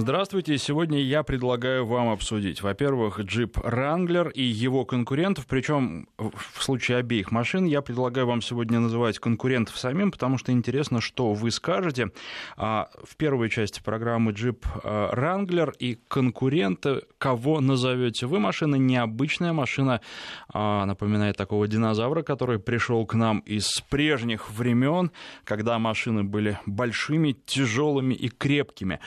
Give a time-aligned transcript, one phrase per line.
[0.00, 0.56] Здравствуйте.
[0.58, 7.32] Сегодня я предлагаю вам обсудить, во-первых, джип Wrangler и его конкурентов, причем в случае обеих
[7.32, 12.12] машин я предлагаю вам сегодня называть конкурентов самим, потому что интересно, что вы скажете.
[12.56, 18.38] А, в первой части программы джип а, Wrangler и конкуренты, кого назовете вы.
[18.38, 20.00] Машина необычная, машина
[20.48, 25.10] а, напоминает такого динозавра, который пришел к нам из прежних времен,
[25.42, 29.00] когда машины были большими, тяжелыми и крепкими.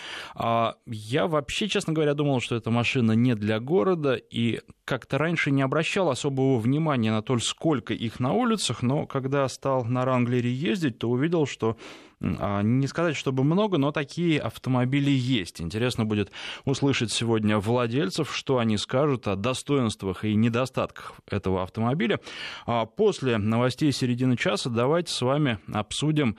[0.87, 5.61] Я вообще, честно говоря, думал, что эта машина не для города, и как-то раньше не
[5.61, 10.97] обращал особого внимания на то, сколько их на улицах, но когда стал на Ранглере ездить,
[10.97, 11.77] то увидел, что
[12.21, 15.61] а, не сказать, чтобы много, но такие автомобили есть.
[15.61, 16.31] Интересно будет
[16.65, 22.19] услышать сегодня владельцев, что они скажут о достоинствах и недостатках этого автомобиля.
[22.65, 26.37] А после новостей середины часа давайте с вами обсудим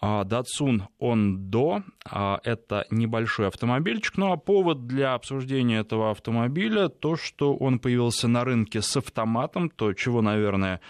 [0.00, 1.82] Datsun Ondo—
[2.44, 4.16] это небольшой автомобильчик.
[4.16, 9.70] Ну а повод для обсуждения этого автомобиля то, что он появился на рынке с автоматом,
[9.70, 10.80] то, чего, наверное,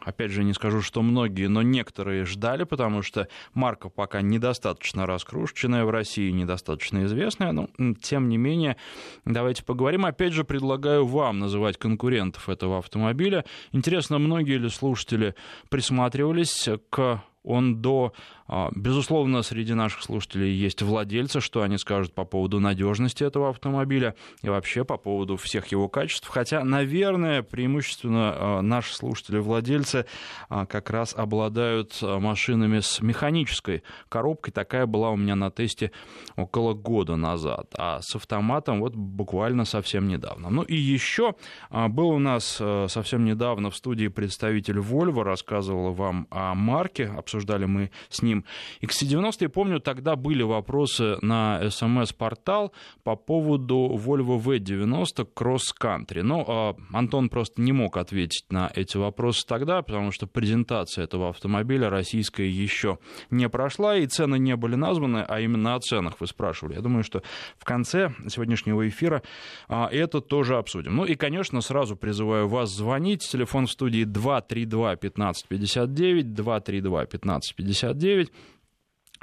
[0.00, 5.84] опять же, не скажу, что многие, но некоторые ждали, потому что марка пока недостаточно раскрученная
[5.84, 7.68] в России, недостаточно известная, но
[8.00, 8.76] тем не менее,
[9.24, 10.06] давайте поговорим.
[10.06, 13.44] Опять же, предлагаю вам называть конкурентов этого автомобиля.
[13.72, 15.34] Интересно, многие ли слушатели
[15.70, 18.12] присматривались к он до...
[18.48, 24.14] А, безусловно, среди наших слушателей есть владельцы, что они скажут по поводу надежности этого автомобиля
[24.42, 26.28] и вообще по поводу всех его качеств.
[26.28, 30.06] Хотя, наверное, преимущественно а, наши слушатели-владельцы
[30.48, 34.52] а, как раз обладают машинами с механической коробкой.
[34.52, 35.92] Такая была у меня на тесте
[36.36, 37.72] около года назад.
[37.78, 40.50] А с автоматом вот буквально совсем недавно.
[40.50, 41.34] Ну и еще
[41.70, 47.66] был у нас совсем недавно в студии представитель Volvo, рассказывал вам о марке, обсуждал обсуждали
[47.66, 48.44] мы с ним.
[48.82, 52.72] XC90, помню, тогда были вопросы на смс-портал
[53.04, 56.22] по поводу Volvo V90 Cross Country.
[56.22, 61.28] Но а, Антон просто не мог ответить на эти вопросы тогда, потому что презентация этого
[61.28, 62.98] автомобиля российская еще
[63.30, 66.74] не прошла, и цены не были названы, а именно о ценах вы спрашивали.
[66.74, 67.22] Я думаю, что
[67.58, 69.22] в конце сегодняшнего эфира
[69.68, 70.96] а, это тоже обсудим.
[70.96, 73.28] Ну и, конечно, сразу призываю вас звонить.
[73.28, 78.30] Телефон в студии 232 1559, 232 15 1559.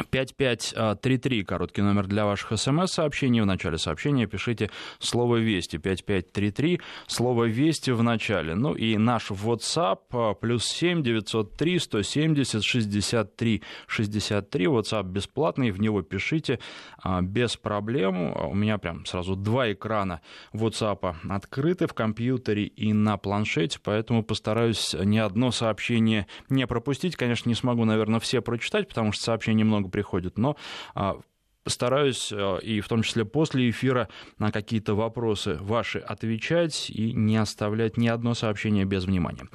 [0.09, 3.42] 5533, короткий номер для ваших смс-сообщений.
[3.42, 8.56] В начале сообщения пишите слово «Вести», 5533, слово «Вести» в начале.
[8.56, 16.02] Ну и наш WhatsApp, а, плюс 7 903 170 63 63, WhatsApp бесплатный, в него
[16.02, 16.60] пишите
[17.02, 18.36] а, без проблем.
[18.36, 20.22] У меня прям сразу два экрана
[20.54, 27.16] WhatsApp открыты в компьютере и на планшете, поэтому постараюсь ни одно сообщение не пропустить.
[27.16, 30.55] Конечно, не смогу, наверное, все прочитать, потому что сообщений много много приходит, но
[30.95, 31.19] а,
[31.63, 37.38] Постараюсь, э, и в том числе после эфира, на какие-то вопросы ваши отвечать и не
[37.38, 39.47] оставлять ни одно сообщение без внимания.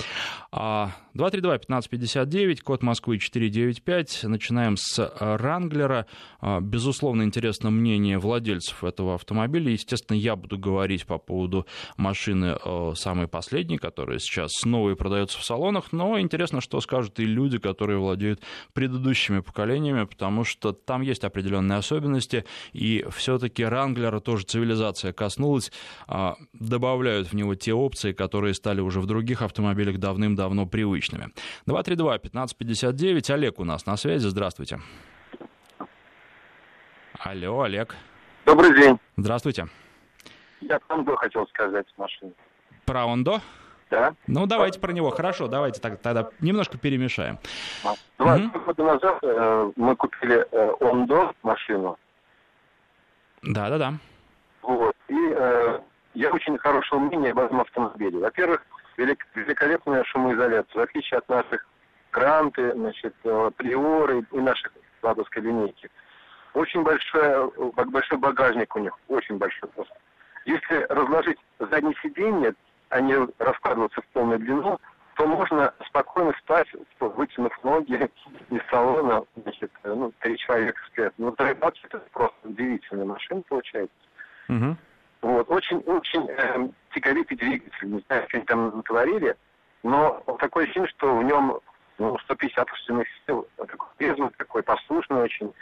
[0.53, 4.25] 232-1559, а, код Москвы 495.
[4.25, 6.07] Начинаем с Ранглера.
[6.41, 9.73] А, безусловно, интересно мнение владельцев этого автомобиля.
[9.73, 15.39] Естественно, я буду говорить по поводу машины э, самой последней, которая сейчас снова и продается
[15.39, 15.93] в салонах.
[15.93, 18.41] Но интересно, что скажут и люди, которые владеют
[18.73, 25.73] предыдущими поколениями, потому что там есть определенные особенности особенности, и все-таки Ранглера тоже цивилизация коснулась,
[26.07, 31.33] а, добавляют в него те опции, которые стали уже в других автомобилях давным-давно привычными.
[31.67, 34.81] 232-1559, Олег у нас на связи, здравствуйте.
[37.19, 37.97] Алло, Олег.
[38.47, 38.99] Добрый день.
[39.17, 39.67] Здравствуйте.
[40.61, 42.33] Я Ондо хотел сказать машину.
[42.85, 43.41] Про Ондо?
[43.91, 44.15] Да.
[44.27, 45.11] Ну, давайте про него.
[45.11, 47.39] Хорошо, давайте тогда немножко перемешаем.
[48.19, 48.61] Два угу.
[48.61, 51.99] года назад э, мы купили э, Ондо машину.
[53.43, 53.95] Да, да, да.
[54.63, 54.95] Вот.
[55.09, 55.81] И э,
[56.15, 58.19] я очень хорошего мнения об этом автомобиле.
[58.19, 58.63] Во-первых,
[58.97, 60.81] велик, великолепная шумоизоляция.
[60.81, 61.67] В отличие от наших
[62.13, 64.73] Гранты, значит, э, Приоры и наших
[65.03, 65.91] ладовской линейки.
[66.55, 69.95] Очень большой, большой багажник у них, очень большой просто.
[70.47, 72.55] Если разложить заднее сиденье,
[73.01, 74.79] не раскладываться в полную длину,
[75.17, 76.69] то можно спокойно спать,
[77.01, 78.09] вытянув ноги
[78.51, 81.13] из салона, значит, ну, три человека спят.
[81.19, 83.97] Ну, Трейбач это просто удивительная машина получается.
[84.49, 84.77] Угу.
[85.23, 89.37] Вот, очень-очень э, тяговитый двигатель, не знаю, что они там натворили,
[89.83, 91.59] но такое ощущение, что в нем
[91.99, 95.53] ну, 150 лошадиных сил, такой безумный, такой послушный очень.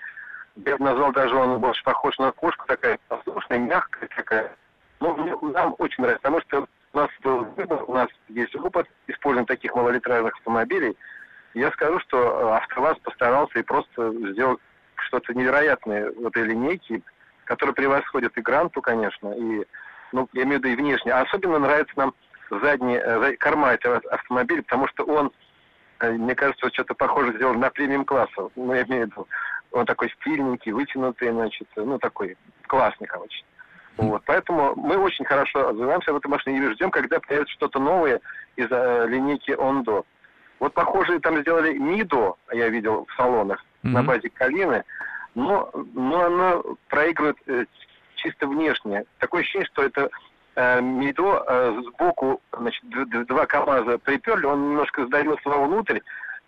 [0.57, 4.55] Я бы назвал даже он больше похож на кошку, такая послушная, мягкая такая.
[5.01, 9.47] Ну, мне, нам очень нравится, потому что нас был выбор, у нас есть опыт использования
[9.47, 10.97] таких малолитражных автомобилей.
[11.55, 14.59] Я скажу, что э, АвтоВАЗ постарался и просто сделал
[14.97, 17.03] что-то невероятное в этой линейке.
[17.45, 19.65] который превосходит и Гранту, конечно, и,
[20.13, 21.13] ну, я имею в виду и внешне.
[21.13, 22.13] А особенно нравится нам
[22.51, 25.31] задний, э, корма этого автомобиля, потому что он,
[26.01, 28.49] э, мне кажется, что-то похоже сделан на премиум класса.
[28.57, 29.29] Ну, я имею в виду,
[29.71, 33.45] он такой стильненький, вытянутый, значит, ну, такой классный, короче.
[33.97, 38.21] Вот, поэтому мы очень хорошо отзываемся об этой машине и ждем, когда появится что-то новое
[38.57, 40.05] из э, линейки Ондо.
[40.59, 43.91] Вот похоже, там сделали Мидо, я видел в салонах, mm-hmm.
[43.91, 44.85] на базе Калины,
[45.35, 47.65] но, но она проигрывает э,
[48.17, 49.05] чисто внешне.
[49.19, 50.11] Такое ощущение, что это
[50.57, 52.83] э, Мидо э, сбоку, значит,
[53.27, 56.01] два КАМАЗа приперли, он немножко сдавился вовнутрь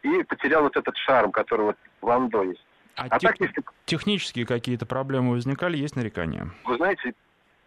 [0.03, 2.65] и потерял вот этот шарм, который вот в Андо есть.
[2.97, 3.31] А, а тех...
[3.31, 3.63] так, если...
[3.85, 6.51] технические какие-то проблемы возникали, есть нарекания?
[6.65, 7.15] Вы знаете,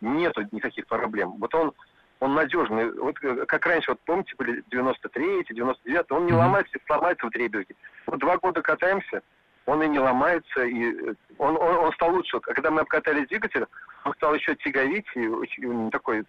[0.01, 1.35] нету никаких проблем.
[1.39, 1.73] Вот он,
[2.19, 2.91] он надежный.
[2.91, 7.75] Вот э, как раньше, вот помните, были 93-й, 99-й, он не ломается, сломается в дребезги.
[8.07, 9.21] Вот два года катаемся,
[9.65, 12.39] он и не ломается, и э, он, он, он стал лучше.
[12.39, 13.65] Когда мы обкатали двигатель,
[14.05, 16.25] он стал еще тяговить, и очень такой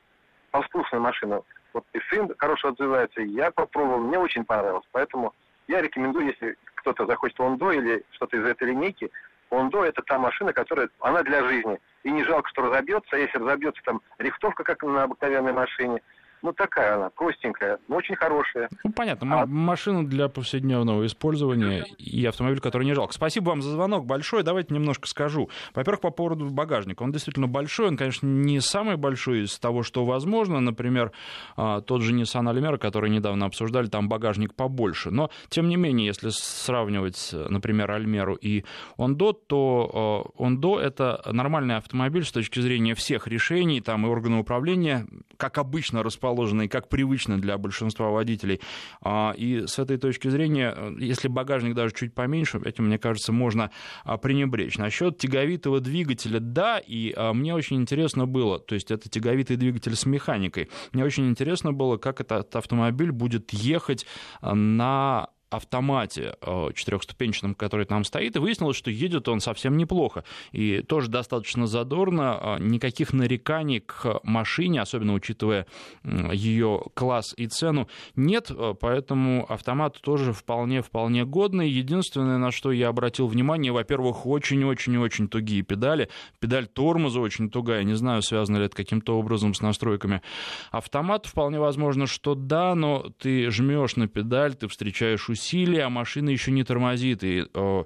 [0.50, 1.42] послушная машина.
[1.72, 4.86] Вот и сын хорошо отзывается, и я попробовал, мне очень понравилось.
[4.92, 5.34] Поэтому
[5.68, 9.10] я рекомендую, если кто-то захочет Лондо или что-то из этой линейки,
[9.52, 11.78] Лондо это та машина, которая, она для жизни.
[12.04, 13.14] И не жалко, что разобьется.
[13.14, 16.00] А если разобьется там рихтовка, как на обыкновенной машине,
[16.42, 18.68] ну, такая она, простенькая, но очень хорошая.
[18.84, 19.46] Ну, понятно, а...
[19.46, 23.14] машина для повседневного использования и автомобиль, который не жалко.
[23.14, 24.42] Спасибо вам за звонок большой.
[24.42, 25.48] Давайте немножко скажу.
[25.74, 27.02] Во-первых, по поводу багажника.
[27.02, 30.60] Он действительно большой, он, конечно, не самый большой из того, что возможно.
[30.60, 31.12] Например,
[31.56, 35.10] а, тот же Nissan Almera, который недавно обсуждали, там багажник побольше.
[35.10, 38.64] Но, тем не менее, если сравнивать, например, Альмеру и
[38.96, 45.06] Ондо, то Ондо— это нормальный автомобиль с точки зрения всех решений, там и органы управления,
[45.42, 48.60] как обычно, расположены расположенный, как привычно для большинства водителей.
[49.00, 53.72] А, и с этой точки зрения, если багажник даже чуть поменьше, этим, мне кажется, можно
[54.04, 54.78] а, пренебречь.
[54.78, 59.96] Насчет тяговитого двигателя, да, и а, мне очень интересно было, то есть это тяговитый двигатель
[59.96, 64.06] с механикой, мне очень интересно было, как этот автомобиль будет ехать
[64.42, 70.25] на автомате э, четырехступенчатом, который там стоит, и выяснилось, что едет он совсем неплохо.
[70.52, 75.66] И тоже достаточно задорно, э, никаких нареканий к машине, особенно учитывая
[76.04, 81.69] ее класс и цену, нет, э, поэтому автомат тоже вполне-вполне годный.
[81.69, 86.08] Единственное, на что я обратил внимание, во-первых, очень-очень-очень тугие педали,
[86.40, 90.22] педаль тормоза очень тугая, не знаю, связано ли это каким-то образом с настройками.
[90.70, 95.90] Автомат вполне возможно, что да, но ты жмешь на педаль, ты встречаешь усилия, усилия, а
[95.90, 97.24] машина еще не тормозит.
[97.24, 97.84] И э,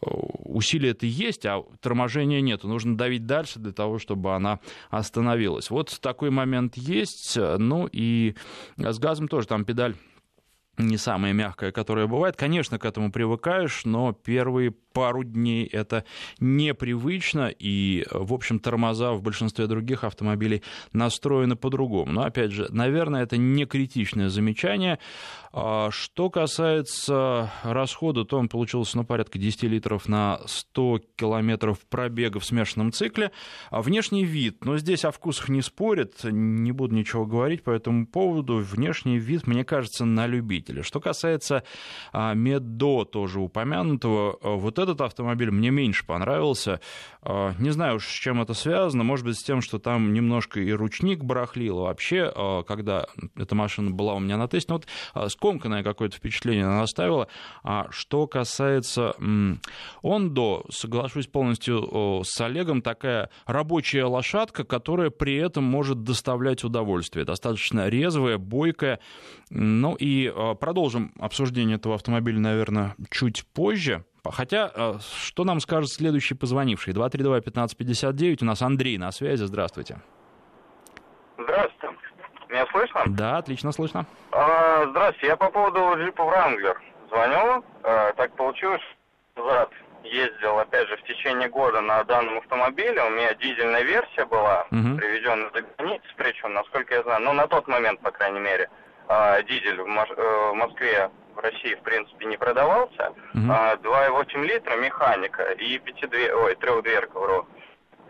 [0.00, 2.64] усилия это есть, а торможения нет.
[2.64, 4.60] Нужно давить дальше для того, чтобы она
[4.90, 5.70] остановилась.
[5.70, 7.36] Вот такой момент есть.
[7.36, 8.34] Ну и
[8.76, 9.94] с газом тоже там педаль
[10.78, 12.36] не самая мягкая, которая бывает.
[12.36, 16.04] Конечно, к этому привыкаешь, но первые пару дней это
[16.38, 22.12] непривычно, и, в общем, тормоза в большинстве других автомобилей настроены по-другому.
[22.12, 24.98] Но, опять же, наверное, это не критичное замечание.
[25.54, 32.40] А что касается расхода, то он получился ну, порядка 10 литров на 100 километров пробега
[32.40, 33.32] в смешанном цикле.
[33.70, 38.06] А внешний вид, но здесь о вкусах не спорят, не буду ничего говорить по этому
[38.06, 38.58] поводу.
[38.58, 40.61] Внешний вид, мне кажется, на любителя.
[40.82, 41.64] Что касается
[42.12, 46.80] а, Медо, тоже упомянутого, вот этот автомобиль мне меньше понравился.
[47.22, 49.04] А, не знаю уж, с чем это связано.
[49.04, 51.78] Может быть, с тем, что там немножко и ручник барахлил.
[51.78, 56.16] Вообще, а, когда эта машина была у меня на тесте, ну вот а, скомканное какое-то
[56.16, 57.28] впечатление она оставила.
[57.62, 59.14] А что касается
[60.02, 67.24] Ондо, соглашусь полностью с Олегом, такая рабочая лошадка, которая при этом может доставлять удовольствие.
[67.24, 68.98] Достаточно резвая, бойкая.
[69.50, 74.04] Ну и продолжим обсуждение этого автомобиля, наверное, чуть позже.
[74.24, 74.94] Хотя, э,
[75.24, 76.94] что нам скажет следующий позвонивший?
[76.94, 80.00] 232-1559, у нас Андрей на связи, здравствуйте.
[81.38, 81.96] Здравствуйте.
[82.48, 83.02] Меня слышно?
[83.06, 84.06] Да, отлично слышно.
[84.30, 86.76] А, здравствуйте, я по поводу джипа Wrangler
[87.08, 87.64] звоню.
[87.82, 88.82] А, так получилось,
[89.36, 89.70] назад
[90.04, 93.02] ездил, опять же, в течение года на данном автомобиле.
[93.02, 94.96] У меня дизельная версия была, угу.
[94.96, 98.68] приведенная за границу, причем, насколько я знаю, ну, на тот момент, по крайней мере,
[99.12, 103.10] а, дизель в, э, в Москве в России, в принципе, не продавался.
[103.34, 103.50] Угу.
[103.50, 107.46] А, 2,8 литра механика и 5 ой, трехдверка, вру.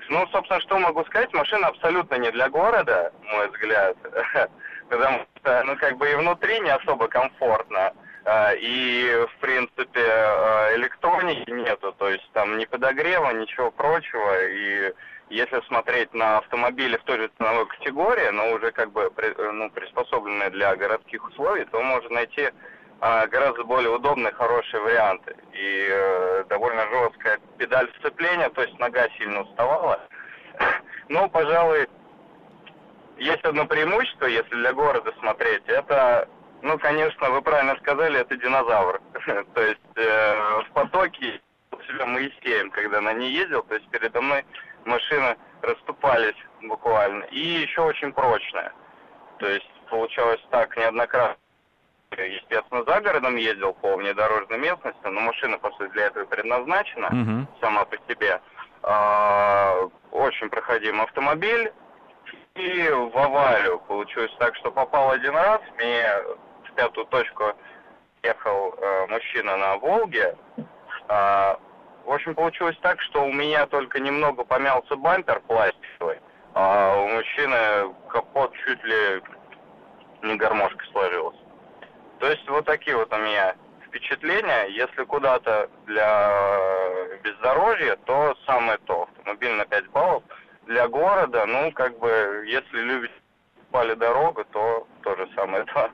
[0.08, 3.96] Ну, собственно, что могу сказать, машина абсолютно не для города, мой взгляд.
[4.88, 7.92] Потому что, ну, как бы и внутри не особо комфортно.
[8.24, 14.46] А, и, в принципе, а, электроники нету, то есть там ни подогрева, ничего прочего.
[14.48, 14.92] И
[15.30, 19.10] если смотреть на автомобили в той же ценовой категории, но уже как бы
[19.52, 22.50] ну, приспособленные для городских условий, то можно найти
[23.00, 25.34] а, гораздо более удобные, хорошие варианты.
[25.52, 30.00] И э, довольно жесткая педаль сцепления, то есть нога сильно уставала.
[31.08, 31.88] Но, пожалуй,
[33.18, 35.62] есть одно преимущество, если для города смотреть.
[35.66, 36.28] Это,
[36.60, 39.00] ну, конечно, вы правильно сказали, это динозавр.
[39.54, 41.40] То есть э, в потоке
[41.86, 44.44] себя Моисеем, когда на ней ездил, то есть передо мной
[44.84, 47.24] машины расступались буквально.
[47.24, 48.72] И еще очень прочная.
[49.38, 51.36] То есть получалось так неоднократно.
[52.12, 57.46] Естественно, за городом ездил по внедорожной местности, но машина, по сути, для этого предназначена угу.
[57.60, 58.40] сама по себе.
[58.82, 61.72] А, очень проходимый автомобиль.
[62.54, 66.04] И в аварию получилось так, что попал один раз, мне
[66.68, 67.44] в пятую точку
[68.22, 70.36] ехал э, мужчина на Волге.
[71.08, 71.58] А,
[72.04, 76.18] в общем, получилось так, что у меня только немного помялся бампер пластиковый,
[76.54, 79.22] а у мужчины капот чуть ли
[80.22, 81.40] не гармошкой сложился.
[82.18, 83.54] То есть вот такие вот у меня
[83.86, 84.66] впечатления.
[84.68, 86.58] Если куда-то для
[87.22, 89.08] бездорожья, то самое то.
[89.18, 90.22] Автомобиль на 5 баллов.
[90.66, 93.14] Для города, ну, как бы, если любите
[93.72, 95.90] пали дорогу, то тоже самое то.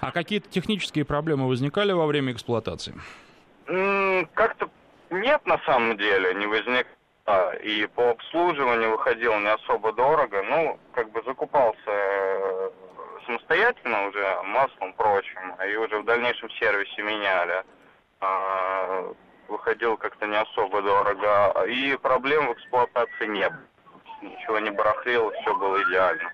[0.00, 2.94] А какие-то технические проблемы возникали во время эксплуатации?
[4.34, 4.68] Как-то
[5.10, 6.86] нет на самом деле, не возник.
[7.62, 10.42] И по обслуживанию выходил не особо дорого.
[10.42, 12.70] Ну, как бы закупался э,
[13.26, 17.62] самостоятельно уже маслом прочим, и уже в дальнейшем сервисе меняли.
[18.20, 19.12] А,
[19.46, 21.64] выходил как-то не особо дорого.
[21.66, 23.60] И проблем в эксплуатации не было.
[24.22, 26.32] Ничего не барахлило, все было идеально.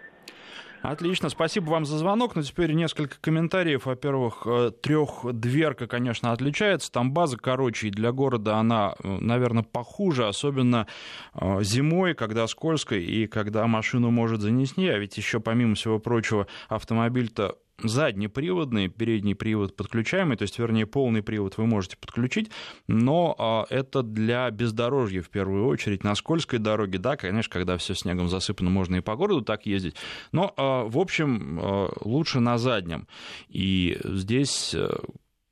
[0.82, 2.36] Отлично, спасибо вам за звонок.
[2.36, 3.86] Но теперь несколько комментариев.
[3.86, 6.92] Во-первых, э, трехдверка, конечно, отличается.
[6.92, 10.86] Там база короче, и для города она, э, наверное, похуже, особенно
[11.34, 14.88] э, зимой, когда скользко и когда машину может занести.
[14.88, 21.22] А ведь еще, помимо всего прочего, автомобиль-то заднеприводный, передний привод подключаемый, то есть, вернее, полный
[21.22, 22.50] привод вы можете подключить,
[22.86, 26.04] но а, это для бездорожья в первую очередь.
[26.04, 29.94] На скользкой дороге, да, конечно, когда все снегом засыпано, можно и по городу так ездить,
[30.32, 33.06] но, а, в общем, а, лучше на заднем.
[33.48, 34.74] И здесь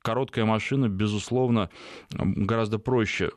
[0.06, 1.68] короткая машина, безусловно,
[2.12, 3.32] гораздо проще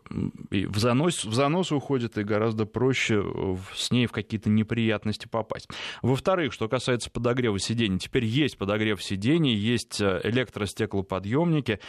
[0.52, 3.26] и в занос, в занос уходит, и гораздо проще
[3.74, 5.68] с ней в какие-то неприятности попасть.
[6.04, 11.80] Во-вторых, что касается подогрева сидений, теперь есть подогрев сидений, есть э, электростеклоподъемники,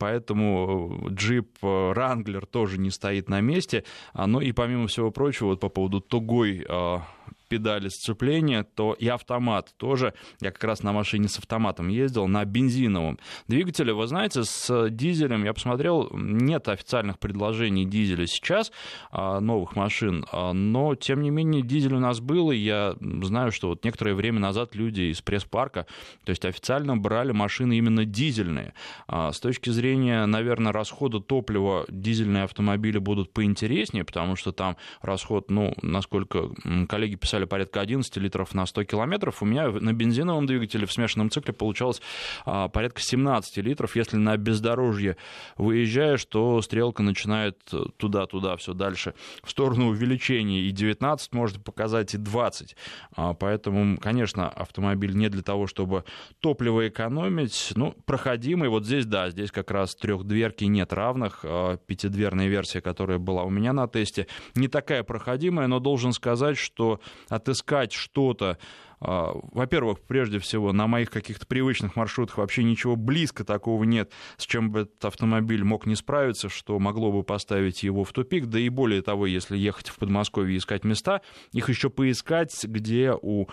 [0.00, 3.84] поэтому джип Wrangler тоже не стоит на месте.
[4.12, 7.02] Ну и помимо всего прочего, вот по поводу тугой а,
[7.48, 10.14] педали сцепления, то и автомат тоже.
[10.40, 13.92] Я как раз на машине с автоматом ездил, на бензиновом двигателе.
[13.92, 18.72] Вы знаете, с дизелем, я посмотрел, нет официальных предложений дизеля сейчас,
[19.10, 23.52] а, новых машин, а, но, тем не менее, дизель у нас был, и я знаю,
[23.52, 25.86] что вот некоторое время назад люди из пресс-парка,
[26.24, 28.74] то есть официально брали машины именно дизельные.
[29.06, 35.50] А, с точки зрения, наверное, расхода топлива дизельные автомобили будут поинтереснее, потому что там расход,
[35.50, 36.50] ну, насколько
[36.88, 39.42] коллеги писали, писали порядка 11 литров на 100 километров.
[39.42, 42.00] У меня на бензиновом двигателе в смешанном цикле получалось
[42.46, 43.94] а, порядка 17 литров.
[43.94, 45.18] Если на бездорожье
[45.58, 47.58] выезжаешь, то стрелка начинает
[47.98, 49.12] туда-туда, все дальше,
[49.42, 50.60] в сторону увеличения.
[50.60, 52.74] И 19 может показать, и 20.
[53.16, 56.04] А, поэтому, конечно, автомобиль не для того, чтобы
[56.40, 57.72] топливо экономить.
[57.76, 58.70] Ну, проходимый.
[58.70, 61.40] Вот здесь, да, здесь как раз трехдверки нет равных.
[61.42, 66.56] А, пятидверная версия, которая была у меня на тесте, не такая проходимая, но должен сказать,
[66.56, 68.58] что отыскать что-то,
[68.98, 74.46] а, во-первых, прежде всего, на моих каких-то привычных маршрутах вообще ничего близко такого нет, с
[74.46, 78.46] чем бы этот автомобиль мог не справиться, что могло бы поставить его в тупик.
[78.46, 81.20] Да и более того, если ехать в Подмосковье и искать места,
[81.52, 83.48] их еще поискать, где у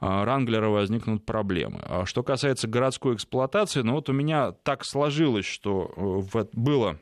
[0.00, 1.80] а, Ранглера возникнут проблемы.
[1.84, 6.98] А что касается городской эксплуатации, ну вот у меня так сложилось, что э, было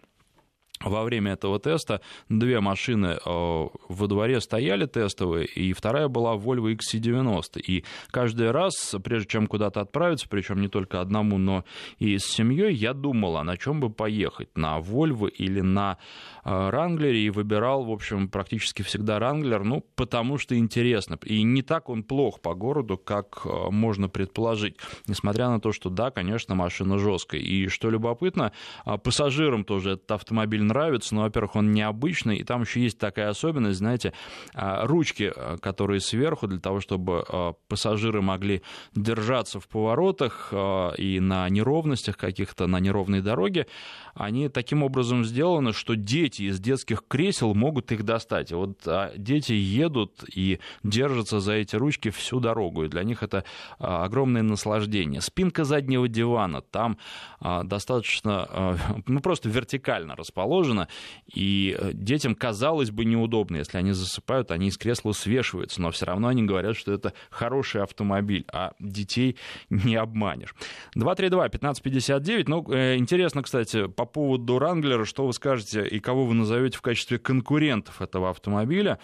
[0.80, 6.76] во время этого теста две машины э, во дворе стояли тестовые, и вторая была Volvo
[6.76, 7.60] XC90.
[7.60, 11.64] И каждый раз, прежде чем куда-то отправиться, причем не только одному, но
[11.98, 15.98] и с семьей, я думал, а на чем бы поехать, на Volvo или на
[16.44, 21.18] Ранглере, и выбирал, в общем, практически всегда Ранглер, ну, потому что интересно.
[21.24, 25.88] И не так он плох по городу, как э, можно предположить, несмотря на то, что,
[25.88, 27.40] да, конечно, машина жесткая.
[27.40, 28.52] И что любопытно,
[28.84, 33.78] пассажирам тоже этот автомобиль нравится, но, во-первых, он необычный, и там еще есть такая особенность,
[33.78, 34.12] знаете,
[34.54, 38.62] а, ручки, а, которые сверху, для того, чтобы а, пассажиры могли
[38.94, 40.52] держаться в поворотах
[40.98, 43.66] и на неровностях каких-то, на неровной дороге,
[44.14, 48.52] они таким образом сделаны, что дети из детских кресел могут их достать.
[48.52, 53.44] Вот дети едут и держатся за эти ручки всю дорогу, и для них это
[53.78, 55.20] огромное наслаждение.
[55.20, 56.98] Спинка заднего дивана там
[57.40, 60.88] достаточно, ну, просто вертикально расположена, положено,
[61.34, 63.56] и э, детям, казалось бы, неудобно.
[63.56, 67.82] Если они засыпают, они из кресла свешиваются, но все равно они говорят, что это хороший
[67.82, 69.36] автомобиль, а детей
[69.68, 70.54] не обманешь.
[70.96, 72.44] 232-1559.
[72.46, 76.82] Ну, э, интересно, кстати, по поводу Ранглера, что вы скажете и кого вы назовете в
[76.82, 78.98] качестве конкурентов этого автомобиля,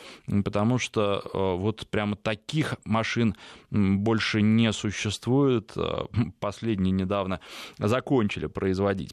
[0.44, 3.36] потому что э, вот прямо таких машин
[3.70, 5.74] больше не существует.
[6.40, 7.40] Последние недавно
[7.78, 9.12] закончили производить.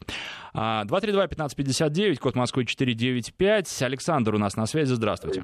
[0.54, 3.82] 232-1559, а, код Москвы 495.
[3.82, 5.42] Александр у нас на связи, здравствуйте.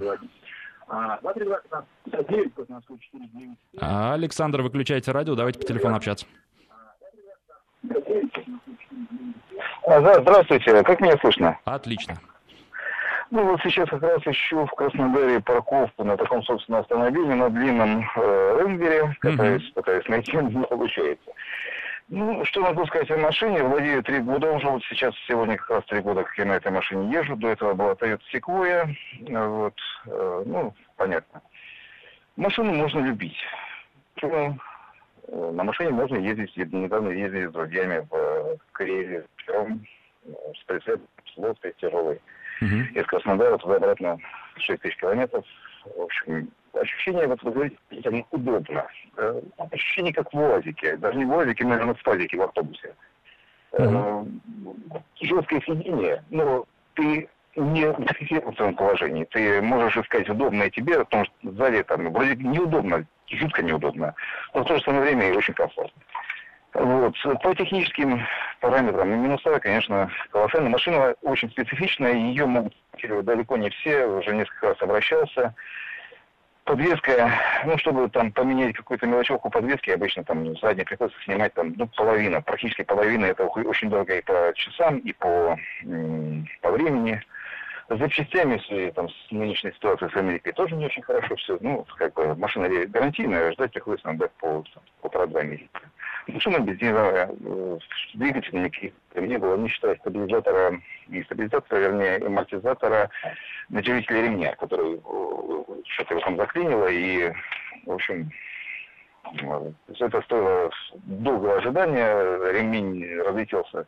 [3.81, 6.27] А, Александр, выключайте радио, давайте по телефону общаться.
[9.85, 11.59] Здравствуйте, как меня слышно?
[11.65, 12.21] Отлично.
[13.33, 18.09] Ну вот сейчас как раз ищу в Краснодаре парковку на таком, собственно, автомобиле, на длинном
[18.15, 19.75] э, рейнджере, катаюсь, mm-hmm.
[19.75, 21.33] пытаюсь найти, не получается.
[22.09, 23.65] Ну, что могу сказать о машине?
[23.65, 24.69] Владею три года уже.
[24.69, 27.35] Вот сейчас, сегодня как раз три года, как я на этой машине езжу.
[27.37, 28.89] До этого была Toyota Sequoia.
[29.49, 29.75] Вот.
[30.07, 31.43] Э, ну, понятно.
[32.37, 33.37] Машину можно любить.
[34.23, 34.53] Э,
[35.29, 36.57] на машине можно ездить.
[36.57, 39.85] Недавно ездили с друзьями в вчером,
[40.25, 42.21] с прицепом, с лодкой тяжелой.
[42.63, 42.87] Uh-huh.
[42.95, 44.19] Из Краснодара туда-обратно
[44.59, 45.45] 6 тысяч километров.
[45.85, 46.49] В общем,
[46.81, 48.87] ощущение, вот вы говорите, удобно.
[49.17, 49.41] Э,
[49.71, 50.97] ощущение как в УАЗике.
[50.97, 52.95] Даже не в УАЗике, наверное, в СПАЗике в автобусе.
[53.73, 54.41] Uh-huh.
[55.21, 56.65] Жесткое сиденье, но
[56.95, 59.25] ты не в своем положении.
[59.25, 64.15] Ты можешь искать удобное тебе, потому что сзади там вроде неудобно, жутко неудобно,
[64.55, 66.03] но в то же самое время и очень комфортно.
[66.75, 67.15] Вот.
[67.43, 68.21] По техническим
[68.61, 70.71] параметрам минуса, конечно, колоссальная.
[70.71, 72.75] Машина очень специфичная, ее могут
[73.23, 75.55] далеко не все, уже несколько раз обращался.
[76.67, 77.31] Подвеска,
[77.65, 82.43] ну, чтобы там поменять какую-то мелочевку подвески, обычно там задний приходится снимать там, ну, половина,
[82.43, 85.57] практически половина, это очень дорого и по часам, и по,
[86.63, 87.23] по времени.
[87.89, 91.57] С запчастями, если там с нынешней ситуацией с Америкой тоже не очень хорошо все.
[91.61, 94.65] Ну, как бы машина гарантийная, ждать приходится иногда по
[95.03, 95.81] полтора-два месяца.
[96.29, 97.79] Машина бензиновая, э,
[98.15, 103.11] двигатель никаких не было, не считая стабилизатора, и стабилизатора, вернее, амортизатора
[103.69, 107.33] началителя ремня, который э, что-то его там заклинило, и,
[107.85, 108.31] в общем,
[109.41, 113.87] э, это стоило долгого ожидания, ремень разлетелся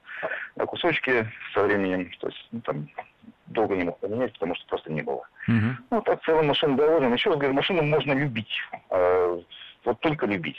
[0.55, 2.88] на кусочки со временем, то есть ну, там
[3.46, 5.27] долго не мог поменять, потому что просто не было.
[5.48, 5.72] Uh-huh.
[5.90, 7.14] Ну, так в целом машина довольна.
[7.14, 8.53] Еще раз говорю, машину можно любить,
[8.90, 9.40] э,
[9.85, 10.59] вот только любить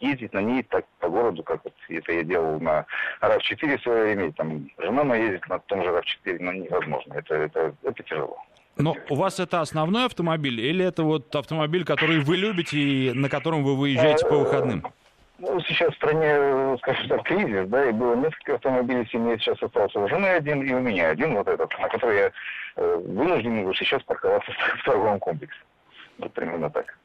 [0.00, 2.86] ездить на ней так по городу, как вот это я делал на
[3.20, 7.34] RAV4 в свое время, там жена моя ездит на том же RAV4, но невозможно, это,
[7.34, 8.38] это, это тяжело.
[8.78, 13.30] Но у вас это основной автомобиль или это вот автомобиль, который вы любите и на
[13.30, 14.84] котором вы выезжаете по выходным?
[15.38, 19.62] Ну, сейчас в стране, скажем так, кризис, да, и было несколько автомобилей в семье, сейчас
[19.62, 22.32] остался у жены один и у меня один, вот этот, на который я
[22.76, 25.60] э, вынужден сейчас парковаться в торговом комплексе.
[26.18, 26.98] Вот примерно так.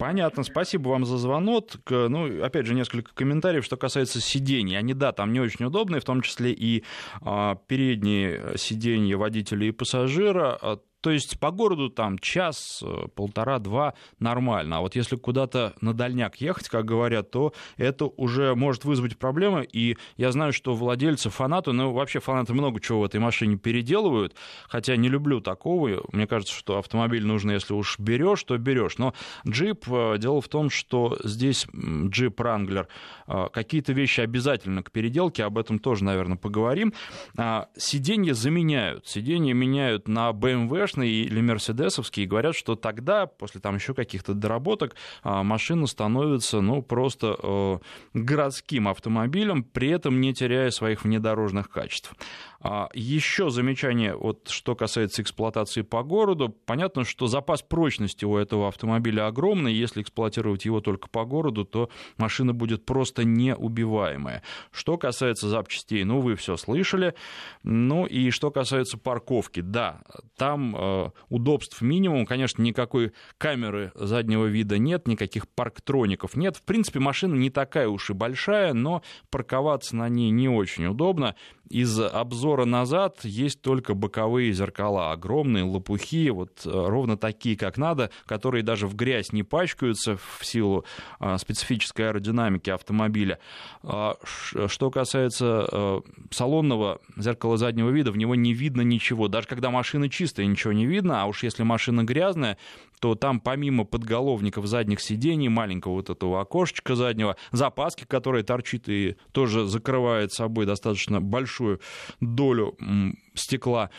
[0.00, 1.72] Понятно, спасибо вам за звонок.
[1.90, 4.78] Ну, опять же, несколько комментариев, что касается сидений.
[4.78, 6.84] Они, да, там не очень удобные, в том числе и
[7.20, 10.58] а, передние сиденья водителя и пассажира.
[11.00, 14.78] То есть по городу там час, э, полтора, два нормально.
[14.78, 19.66] А вот если куда-то на дальняк ехать, как говорят, то это уже может вызвать проблемы.
[19.72, 24.34] И я знаю, что владельцы, фанаты, ну вообще фанаты много чего в этой машине переделывают,
[24.68, 26.02] хотя не люблю такого.
[26.12, 28.98] Мне кажется, что автомобиль нужно, если уж берешь, то берешь.
[28.98, 29.14] Но
[29.48, 32.86] джип, э, дело в том, что здесь джип Wrangler,
[33.26, 36.92] э, какие-то вещи обязательно к переделке, об этом тоже, наверное, поговорим.
[37.38, 39.06] А, сиденья заменяют.
[39.06, 44.34] Сиденья меняют на BMW БМВшный или мерседесовский, и говорят, что тогда, после там еще каких-то
[44.34, 47.78] доработок, а, машина становится, ну, просто э,
[48.14, 52.14] городским автомобилем, при этом не теряя своих внедорожных качеств.
[52.62, 56.50] А, еще замечание, вот, что касается эксплуатации по городу.
[56.66, 59.72] Понятно, что запас прочности у этого автомобиля огромный.
[59.72, 64.42] Если эксплуатировать его только по городу, то машина будет просто неубиваемая.
[64.72, 67.14] Что касается запчастей, ну, вы все слышали.
[67.62, 70.02] Ну, и что касается парковки, да,
[70.36, 72.26] там э, удобств минимум.
[72.26, 76.56] Конечно, никакой камеры заднего вида нет, никаких парктроников нет.
[76.56, 81.36] В принципе, машина не такая уж и большая, но парковаться на ней не очень удобно
[81.70, 88.10] из обзора назад есть только боковые зеркала, огромные лопухи, вот э, ровно такие, как надо,
[88.26, 90.84] которые даже в грязь не пачкаются в силу
[91.18, 93.38] а, специфической аэродинамики автомобиля.
[93.82, 99.28] А, что касается э, салонного зеркала заднего вида, в него не видно ничего.
[99.28, 102.58] Даже когда машина чистая, ничего не видно, а уж если машина грязная,
[103.00, 109.16] то там помимо подголовников задних сидений, маленького вот этого окошечка заднего, запаски, которая торчит и
[109.32, 111.80] тоже закрывает собой достаточно большую
[112.20, 112.76] долю
[113.40, 113.90] стекла.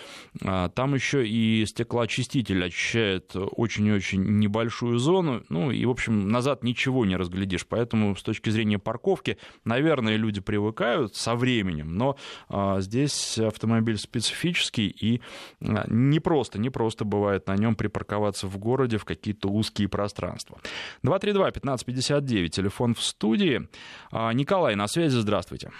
[0.43, 5.43] А, там еще и стеклоочиститель очищает очень-очень небольшую зону.
[5.49, 7.65] Ну и, в общем, назад ничего не разглядишь.
[7.67, 11.95] Поэтому с точки зрения парковки, наверное, люди привыкают со временем.
[11.95, 12.17] Но
[12.49, 15.21] а, здесь автомобиль специфический и
[15.61, 20.59] а, не просто, не просто бывает на нем припарковаться в городе в какие-то узкие пространства.
[21.03, 23.67] 232-1559, телефон в студии.
[24.11, 25.71] Николай, на связи, здравствуйте.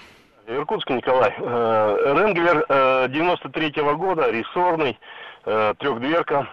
[0.52, 1.34] Иркутск, Николай.
[1.38, 2.66] Э, Ренглер
[3.10, 5.00] 93-го э, года, рессорный,
[5.46, 6.48] э, трехдверка.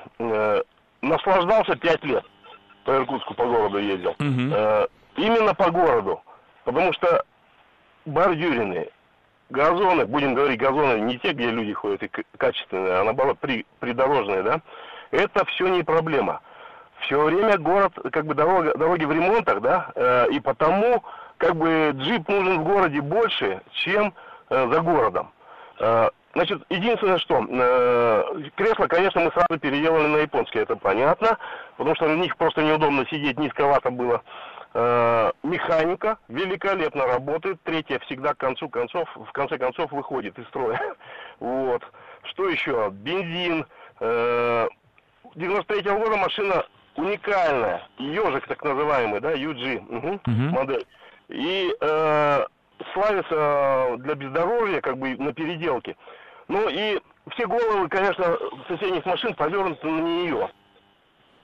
[1.00, 2.24] Наслаждался пять лет.
[2.84, 4.16] По Иркутску, по городу ездил.
[4.18, 4.88] Угу.
[5.16, 6.22] Именно по городу.
[6.64, 7.22] Потому что
[8.04, 8.88] бордюрины,
[9.50, 14.42] газоны, будем говорить газоны, не те, где люди ходят, и качественные, а наоборот при, придорожные,
[14.42, 14.60] да,
[15.10, 16.40] это все не проблема.
[17.00, 21.04] Все время город, как бы дорога, дороги в ремонтах, да, и потому
[21.38, 24.12] как бы джип нужен в городе больше, чем
[24.50, 25.32] э, за городом.
[25.78, 31.38] Э, значит, единственное, что э, кресло, конечно, мы сразу переделали на японские, это понятно,
[31.76, 34.22] потому что на них просто неудобно сидеть, низковато было.
[34.74, 40.80] Э, механика великолепно работает, третья всегда к концу концов, в конце концов выходит из строя.
[41.40, 41.82] Вот.
[42.24, 42.90] Что еще?
[42.90, 43.64] Бензин.
[44.00, 44.66] Э,
[45.36, 46.64] 93 -го года машина
[46.96, 50.20] уникальная, ежик так называемый, да, UG угу, угу.
[50.26, 50.84] модель
[51.28, 52.44] и э,
[52.92, 55.96] славится для бездорожья, как бы на переделке.
[56.48, 57.00] Ну и
[57.34, 58.36] все головы, конечно,
[58.68, 60.50] соседних машин повернуты на нее.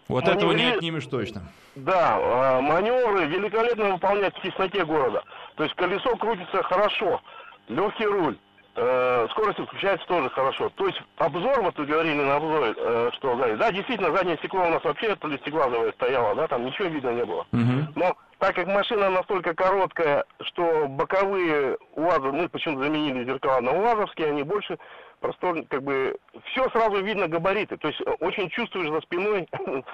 [0.08, 0.36] Вот Маневри...
[0.36, 1.42] этого не отнимешь точно.
[1.76, 5.22] Да, э, маневры великолепно выполняют в тесноте города.
[5.56, 7.20] То есть колесо крутится хорошо,
[7.68, 8.36] легкий руль.
[8.76, 10.68] Э, скорость включается тоже хорошо.
[10.70, 13.54] То есть обзор, вот вы говорили на обзоре, э, что сзади.
[13.54, 17.46] Да, действительно, заднее стекло у нас вообще полистеклазовое стояло, да, там ничего видно не было.
[17.52, 17.92] Угу.
[17.94, 24.28] Но так как машина настолько короткая, что боковые УАЗы, мы почему-то заменили зеркала на УАЗовские,
[24.28, 24.78] они больше
[25.20, 26.16] простор, как бы,
[26.50, 27.76] все сразу видно габариты.
[27.76, 29.48] То есть э, очень чувствуешь за спиной,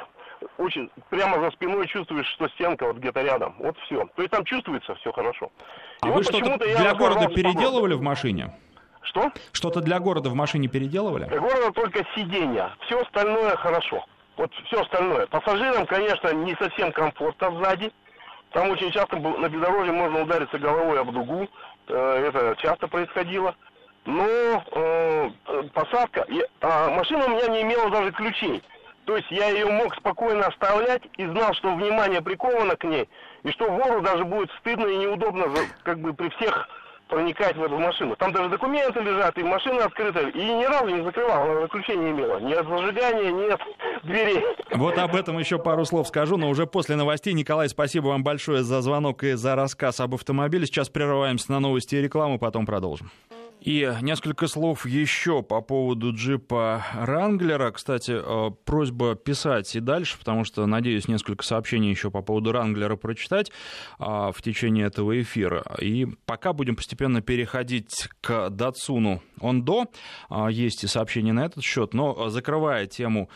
[0.58, 3.54] очень прямо за спиной чувствуешь, что стенка вот где-то рядом.
[3.58, 4.06] Вот все.
[4.16, 5.52] То есть там чувствуется все хорошо.
[6.00, 8.52] А И вы вот что-то для города переделывали в машине?
[9.02, 9.30] Что?
[9.52, 11.24] Что-то для города в машине переделывали?
[11.24, 12.74] Для города только сиденья.
[12.86, 14.04] Все остальное хорошо.
[14.36, 15.26] Вот все остальное.
[15.26, 17.92] Пассажирам, конечно, не совсем комфортно сзади.
[18.52, 21.48] Там очень часто на бездорожье можно удариться головой об дугу.
[21.88, 23.54] Э, это часто происходило.
[24.06, 25.30] Но э,
[25.72, 26.24] посадка...
[26.28, 28.62] Я, а машина у меня не имела даже ключей.
[29.04, 33.08] То есть я ее мог спокойно оставлять и знал, что внимание приковано к ней,
[33.42, 35.46] и что вору даже будет стыдно и неудобно
[35.82, 36.68] как бы при всех
[37.08, 38.14] проникать в эту машину.
[38.16, 42.10] Там даже документы лежат, и машина открыта, и ни разу не закрывала, она заключения не
[42.12, 42.38] имела.
[42.38, 43.60] Ни от зажигания, ни от
[44.04, 44.42] дверей.
[44.72, 47.32] Вот об этом еще пару слов скажу, но уже после новостей.
[47.32, 50.66] Николай, спасибо вам большое за звонок и за рассказ об автомобиле.
[50.66, 53.10] Сейчас прерываемся на новости и рекламу, потом продолжим.
[53.60, 57.70] И несколько слов еще по поводу джипа Ранглера.
[57.70, 62.96] Кстати, э, просьба писать и дальше, потому что, надеюсь, несколько сообщений еще по поводу Ранглера
[62.96, 63.52] прочитать
[63.98, 65.62] а, в течение этого эфира.
[65.78, 69.86] И пока будем постепенно переходить к Датсуну Ондо.
[70.48, 73.28] Есть и сообщения на этот счет, но закрывая тему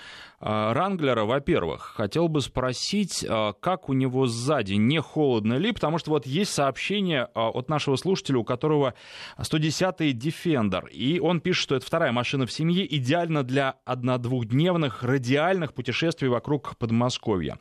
[0.44, 6.10] Ранглера, во-первых, хотел бы спросить, а, как у него сзади, не холодно ли, потому что
[6.10, 8.92] вот есть сообщение а, от нашего слушателя, у которого
[9.38, 15.72] 110-й Defender, и он пишет, что это вторая машина в семье, идеально для одно-двухдневных радиальных
[15.72, 17.58] путешествий вокруг Подмосковья.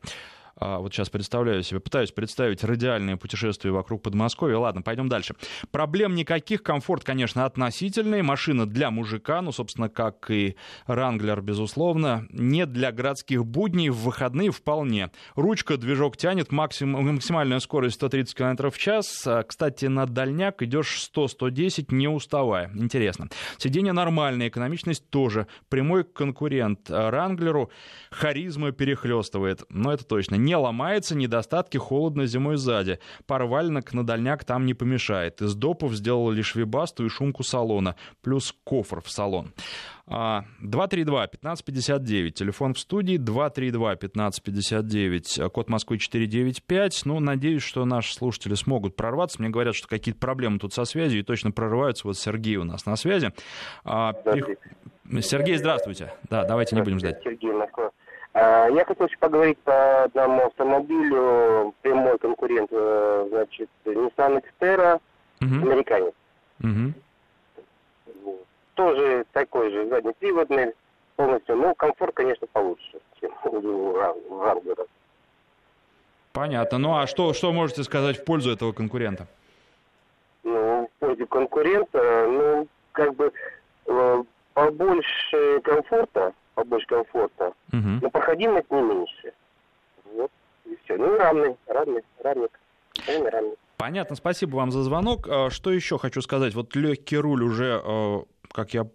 [0.64, 4.58] А, вот сейчас представляю себе, пытаюсь представить радиальное путешествие вокруг Подмосковья.
[4.58, 5.36] Ладно, пойдем дальше.
[5.72, 8.22] Проблем никаких, комфорт, конечно, относительный.
[8.22, 10.56] Машина для мужика, ну, собственно, как и
[10.88, 12.26] Ранглер, безусловно.
[12.30, 15.12] Не для городских будней, в выходные вполне.
[15.36, 19.28] Ручка, движок тянет, максим, максимальная скорость 130 км в час.
[19.28, 22.72] А, кстати, на дальняк идешь 100-110, не уставая.
[22.74, 23.28] Интересно.
[23.58, 25.48] Сиденье нормальное, экономичность тоже.
[25.68, 27.70] Прямой конкурент Ранглеру.
[28.12, 29.64] Харизма перехлестывает.
[29.70, 33.00] Но это точно не ломается, недостатки холодно зимой сзади.
[33.28, 35.42] Пара валенок на дальняк там не помешает.
[35.42, 39.54] Из допов сделал лишь вибасту и шумку салона, плюс кофр в салон.
[40.08, 47.06] 232-1559, телефон в студии, 232-1559, код Москвы 495.
[47.06, 49.42] Ну, надеюсь, что наши слушатели смогут прорваться.
[49.42, 52.06] Мне говорят, что какие-то проблемы тут со связью, и точно прорываются.
[52.08, 53.32] Вот Сергей у нас на связи.
[53.86, 54.14] А,
[55.22, 56.14] Сергей, здравствуйте.
[56.30, 57.22] Да, давайте не будем ждать.
[57.24, 57.92] Сергей, Москва.
[58.34, 65.00] А, я хотел еще поговорить по одному автомобилю, прямой конкурент, э, значит, Nissan Xterra,
[65.40, 65.72] угу.
[65.72, 66.14] американец.
[66.64, 66.94] Угу.
[68.74, 70.74] Тоже такой же заднеприводный,
[71.16, 74.86] полностью, но комфорт, конечно, получше, чем у Ранглера.
[76.32, 76.80] Понятно.
[76.80, 79.28] Ну а что, что можете сказать в пользу этого конкурента?
[80.44, 83.32] Ну, в пользу конкурента, ну, как бы
[83.86, 84.24] э,
[84.56, 88.00] побольше комфорта, побольше комфорта, угу.
[88.02, 89.34] но проходимость не меньше.
[90.14, 90.32] Вот,
[90.66, 90.98] и все.
[90.98, 92.52] Ну и равный, равный, равник.
[93.08, 93.56] равный.
[93.78, 95.28] Понятно, спасибо вам за звонок.
[95.30, 96.54] А, что еще хочу сказать?
[96.54, 98.88] Вот легкий руль уже, э, как я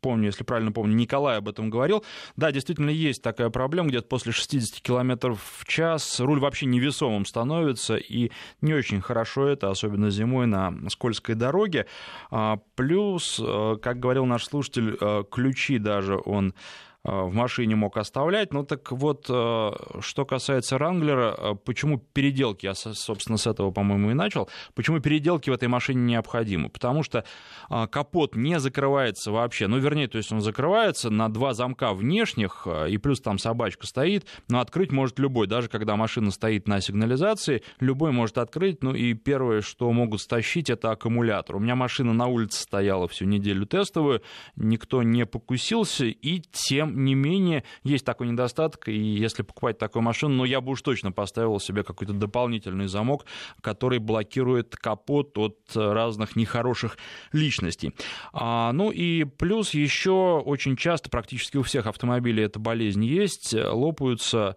[0.00, 2.04] помню, если правильно помню, Николай об этом говорил.
[2.36, 7.96] Да, действительно есть такая проблема, где-то после 60 км в час руль вообще невесомым становится,
[7.96, 11.86] и не очень хорошо это, особенно зимой на скользкой дороге.
[12.30, 16.54] А, плюс, э, как говорил наш слушатель, э, ключи даже он
[17.06, 18.52] в машине мог оставлять.
[18.52, 24.10] Ну так вот, э, что касается Ранглера, э, почему переделки, я, собственно, с этого, по-моему,
[24.10, 26.68] и начал, почему переделки в этой машине необходимы?
[26.68, 27.24] Потому что
[27.68, 32.96] капот не закрывается вообще, ну, вернее, то есть он закрывается на два замка внешних, и
[32.98, 38.10] плюс там собачка стоит, но открыть может любой, даже когда машина стоит на сигнализации, любой
[38.10, 41.56] может открыть, ну, и первое, что могут стащить, это аккумулятор.
[41.56, 44.22] У меня машина на улице стояла всю неделю тестовую,
[44.56, 50.34] никто не покусился, и тем не менее, есть такой недостаток, и если покупать такую машину,
[50.34, 53.26] ну, я бы уж точно поставил себе какой-то дополнительный замок,
[53.60, 56.98] который блокирует капот от разных нехороших
[57.32, 57.94] личностей.
[58.32, 64.56] А, ну и плюс еще очень часто, практически у всех автомобилей эта болезнь есть, лопаются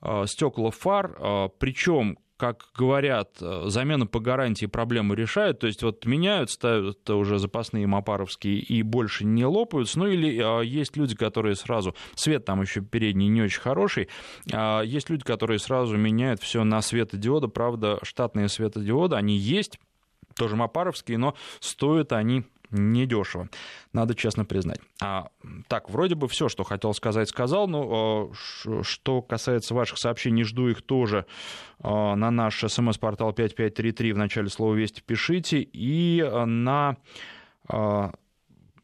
[0.00, 6.06] а, стекла фар, причем как говорят, э, замена по гарантии проблему решает, то есть вот
[6.06, 11.56] меняют, ставят уже запасные мапаровские и больше не лопаются, ну или а, есть люди, которые
[11.56, 14.08] сразу, свет там еще передний не очень хороший,
[14.52, 19.80] а, есть люди, которые сразу меняют все на светодиоды, правда, штатные светодиоды, они есть,
[20.36, 23.48] тоже мапаровские, но стоят они недешево,
[23.92, 24.80] надо честно признать.
[25.00, 25.28] А,
[25.68, 30.68] так, вроде бы все, что хотел сказать, сказал, но а, что касается ваших сообщений, жду
[30.68, 31.26] их тоже
[31.80, 36.96] а, на наш смс-портал 5533 в начале слова «Вести» пишите, и на
[37.68, 38.12] а,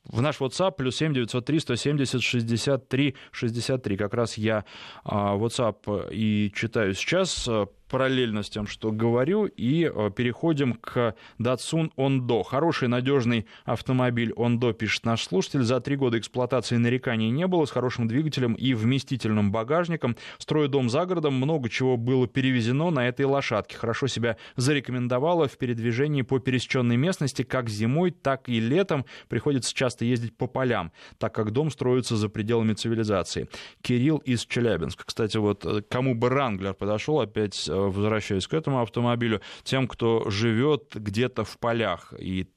[0.05, 3.97] в наш WhatsApp плюс 7 903 170 63 63.
[3.97, 4.65] Как раз я
[5.05, 7.49] WhatsApp и читаю сейчас
[7.89, 12.43] параллельно с тем, что говорю, и э, переходим к Datsun Ondo.
[12.43, 15.63] Хороший, надежный автомобиль Ondo, пишет наш слушатель.
[15.63, 20.17] За три года эксплуатации нареканий не было, с хорошим двигателем и вместительным багажником.
[20.39, 23.77] Строю дом за городом, много чего было перевезено на этой лошадке.
[23.77, 29.05] Хорошо себя зарекомендовала в передвижении по пересеченной местности, как зимой, так и летом.
[29.29, 33.49] Приходится часто ездить по полям, так как дом строится за пределами цивилизации.
[33.83, 35.05] Кирилл из Челябинска.
[35.07, 40.29] Кстати, вот э, кому бы Ранглер подошел, опять э, возвращаясь к этому автомобилю, тем, кто
[40.31, 42.49] живет где-то в полях и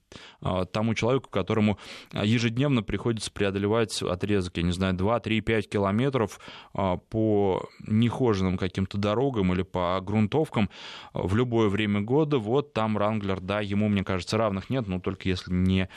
[0.41, 1.77] а, тому человеку, которому
[2.13, 6.39] ежедневно приходится преодолевать отрезок, я не знаю, 2, 3, 5 километров
[6.73, 10.69] по нехоженным каким-то дорогам или по грунтовкам
[11.13, 15.27] в любое время года, вот там Ранглер, да, ему, мне кажется, равных нет, но только
[15.27, 15.89] если не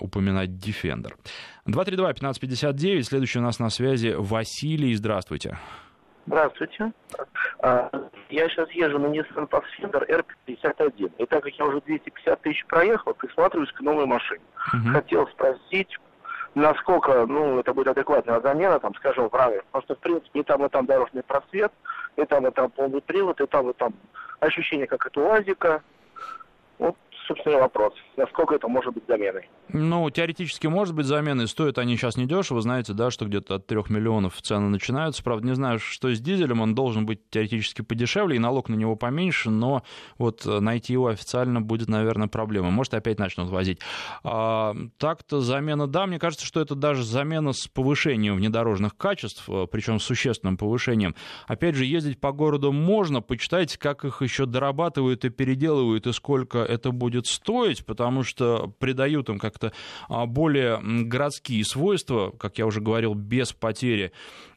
[0.00, 1.12] упоминать Defender.
[1.66, 5.18] 232-1559, следующий у нас на связи Василий, здравствуйте.
[5.28, 5.87] Здравствуйте.
[7.60, 7.90] А,
[8.30, 10.06] я сейчас езжу на Nissan Pathfinder
[10.46, 11.12] R51.
[11.18, 14.42] И так как я уже 250 тысяч проехал, присматриваюсь к новой машине.
[14.72, 14.92] Угу.
[14.92, 15.96] Хотел спросить,
[16.54, 19.62] насколько, ну, это будет адекватная замена, там, скажем, в раме.
[19.70, 21.72] Потому что, в принципе, и там, и там дорожный просвет,
[22.16, 23.94] и там, и там полный привод, и там, и там
[24.40, 25.82] ощущение, как от УАЗика.
[26.78, 26.96] Вот
[27.28, 27.92] собственно, вопрос.
[28.16, 29.48] Насколько это может быть заменой?
[29.68, 31.46] Ну, теоретически может быть заменой.
[31.46, 32.60] Стоят они сейчас недешево.
[32.60, 35.22] Знаете, да, что где-то от 3 миллионов цены начинаются.
[35.22, 36.60] Правда, не знаю, что с дизелем.
[36.60, 39.50] Он должен быть теоретически подешевле, и налог на него поменьше.
[39.50, 39.82] Но
[40.16, 42.70] вот найти его официально будет, наверное, проблема.
[42.70, 43.80] Может, опять начнут возить.
[44.24, 49.66] А, так-то замена, да, мне кажется, что это даже замена с повышением внедорожных качеств, э,
[49.70, 51.14] причем с существенным повышением.
[51.46, 53.20] Опять же, ездить по городу можно.
[53.20, 58.72] Почитайте, как их еще дорабатывают и переделывают, и сколько это будет будет стоить, потому что
[58.78, 59.72] придают им как-то
[60.08, 64.12] а, более городские свойства, как я уже говорил, без потери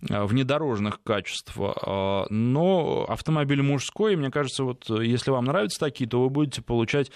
[0.09, 1.53] а, внедорожных качеств.
[1.57, 7.11] А, но автомобиль мужской, мне кажется, вот если вам нравятся такие, то вы будете получать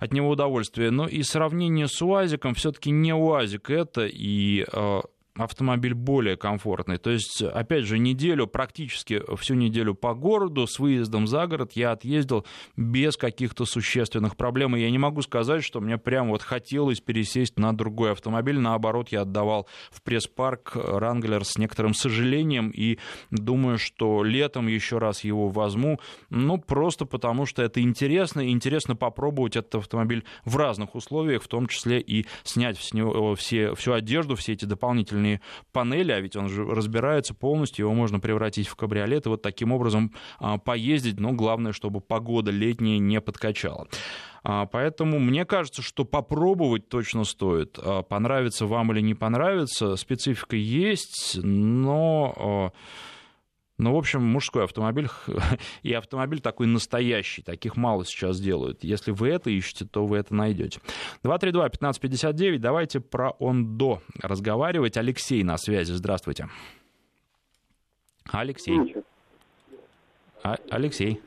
[0.00, 0.90] от него удовольствие.
[0.90, 4.66] Но и сравнение с УАЗиком все-таки не УАЗик это, и
[5.38, 6.98] автомобиль более комфортный.
[6.98, 11.92] То есть, опять же, неделю, практически всю неделю по городу с выездом за город я
[11.92, 12.44] отъездил
[12.76, 14.76] без каких-то существенных проблем.
[14.76, 18.58] И я не могу сказать, что мне прям вот хотелось пересесть на другой автомобиль.
[18.58, 22.98] Наоборот, я отдавал в пресс-парк Ранглер с некоторым сожалением и
[23.30, 26.00] думаю, что летом еще раз его возьму.
[26.30, 28.40] Ну, просто потому что это интересно.
[28.40, 33.34] И интересно попробовать этот автомобиль в разных условиях, в том числе и снять с него
[33.34, 35.40] все, всю одежду, все эти дополнительные вернее,
[35.72, 39.72] панели, а ведь он же разбирается полностью, его можно превратить в кабриолет и вот таким
[39.72, 43.88] образом а, поездить, но главное, чтобы погода летняя не подкачала.
[44.42, 47.78] А, поэтому мне кажется, что попробовать точно стоит.
[47.78, 52.72] А, понравится вам или не понравится, специфика есть, но...
[53.78, 55.08] Ну, в общем, мужской автомобиль
[55.82, 57.42] и автомобиль такой настоящий.
[57.42, 58.82] Таких мало сейчас делают.
[58.82, 60.80] Если вы это ищете, то вы это найдете.
[61.22, 62.58] 232-1559.
[62.58, 64.96] Давайте про Ондо разговаривать.
[64.96, 65.92] Алексей на связи.
[65.92, 66.48] Здравствуйте.
[68.32, 68.96] Алексей.
[70.42, 71.22] А, Алексей.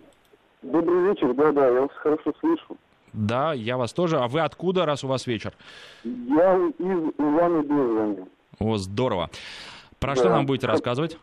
[0.62, 1.34] Добрый вечер.
[1.34, 2.78] Да-да, я вас хорошо слышу.
[3.14, 4.20] Да, я вас тоже.
[4.20, 5.54] А вы откуда, раз у вас вечер?
[6.04, 8.26] Я из Ивана Березани.
[8.60, 9.30] О, здорово.
[10.00, 10.22] Про да.
[10.22, 11.18] что нам будете рассказывать?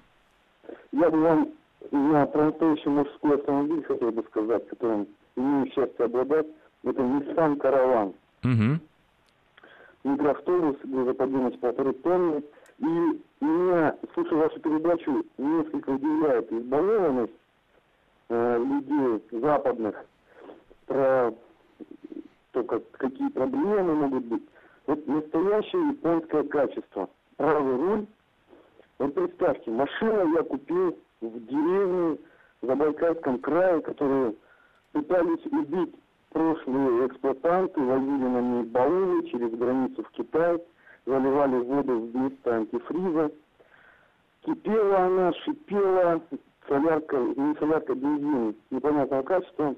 [0.92, 1.48] Я бы вам
[1.90, 6.46] на настоящий мужской автомобиль хотел бы сказать, которым имею счастье обладать.
[6.84, 8.14] Это Nissan Caravan.
[8.44, 8.80] Угу.
[10.04, 12.42] Микроавтобус, грузоподъемность полторы тонны.
[12.78, 17.32] И меня, слушая вашу передачу, несколько удивляет избалованность
[18.28, 20.04] э, людей западных
[20.86, 21.34] про
[22.52, 24.42] то, как, какие проблемы могут быть.
[24.86, 27.08] Вот настоящее японское качество.
[27.36, 28.06] Правый руль,
[28.98, 32.18] вот представьте, машину я купил в деревне
[32.60, 34.34] в Забайкальском крае, которые
[34.92, 35.94] пытались убить
[36.30, 40.60] прошлые эксплуатанты, возили на ней баулы через границу в Китай,
[41.06, 43.30] заливали воду вместо антифриза.
[44.42, 46.20] Кипела она, шипела,
[46.66, 49.74] солярка, не солярка, бензин непонятного качества.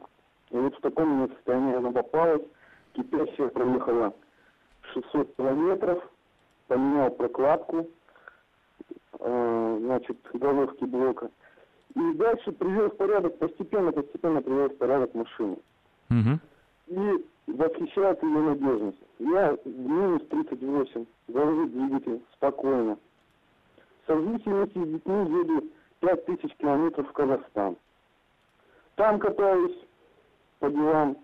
[0.50, 2.42] И вот в таком состоянии она попалась.
[2.94, 4.12] Кипящая проехала
[4.92, 6.02] 600 километров,
[6.66, 7.86] поменял прокладку,
[9.18, 11.30] значит, головки блока.
[11.94, 15.58] И дальше привел в порядок, постепенно, постепенно привел в порядок машину.
[16.10, 16.38] Угу.
[16.88, 18.98] И восхищает ее надежность.
[19.18, 22.96] Я в минус 38, завожу двигатель спокойно.
[24.06, 25.68] Сажусь вместе с детьми, еду
[26.00, 27.76] 5000 километров в Казахстан.
[28.94, 29.76] Там катаюсь
[30.58, 31.16] по делам,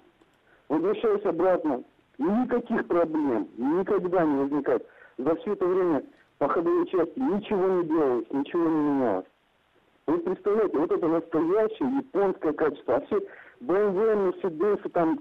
[0.69, 1.83] возвращаюсь обратно.
[2.19, 4.87] Никаких проблем никогда не возникает.
[5.19, 6.03] За все это время
[6.39, 9.27] по части ничего не делалось, ничего не менялось.
[10.07, 12.97] Вы представляете, вот это настоящее японское качество.
[12.97, 13.21] А все
[13.61, 15.19] BMW, Mercedes, там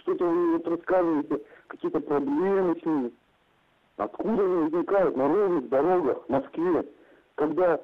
[0.00, 3.12] что-то вы вот рассказываете, какие-то проблемы с ними.
[3.96, 6.86] Откуда они возникают на ровных дорогах в Москве,
[7.34, 7.80] когда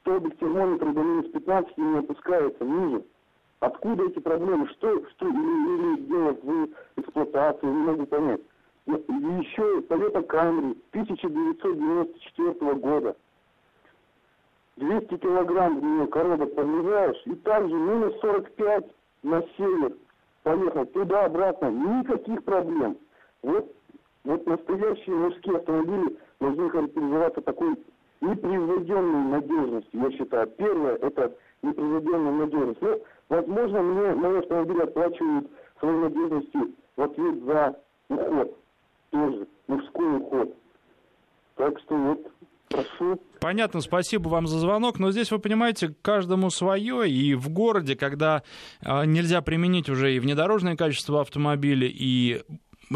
[0.00, 3.04] столбик термометра до минус 15 не опускается ниже?
[3.60, 4.68] Откуда эти проблемы?
[4.68, 8.42] Что, что или, или делать в эксплуатации, не могу понять.
[8.86, 13.16] Еще Toyota Camry 1994 года.
[14.76, 18.84] 200 килограмм в нее коробок подгружаешь, и также минус 45
[19.22, 19.96] на север
[20.42, 22.98] поехал туда-обратно, никаких проблем.
[23.42, 23.72] Вот,
[24.24, 27.76] вот настоящие мужские автомобили должны характеризоваться такой
[28.20, 30.48] непревзойденной надежностью, я считаю.
[30.48, 32.82] Первое, это непревзойденная надежность.
[32.82, 37.76] Ну, возможно, мне мои автомобили оплачивают своей надежностью в ответ за
[38.08, 38.58] уход
[39.14, 40.54] тоже мужской уход.
[41.56, 42.18] Так что вот
[42.68, 43.20] Прошу.
[43.40, 48.42] Понятно, спасибо вам за звонок, но здесь, вы понимаете, каждому свое, и в городе, когда
[48.80, 52.42] а, нельзя применить уже и внедорожное качество автомобиля, и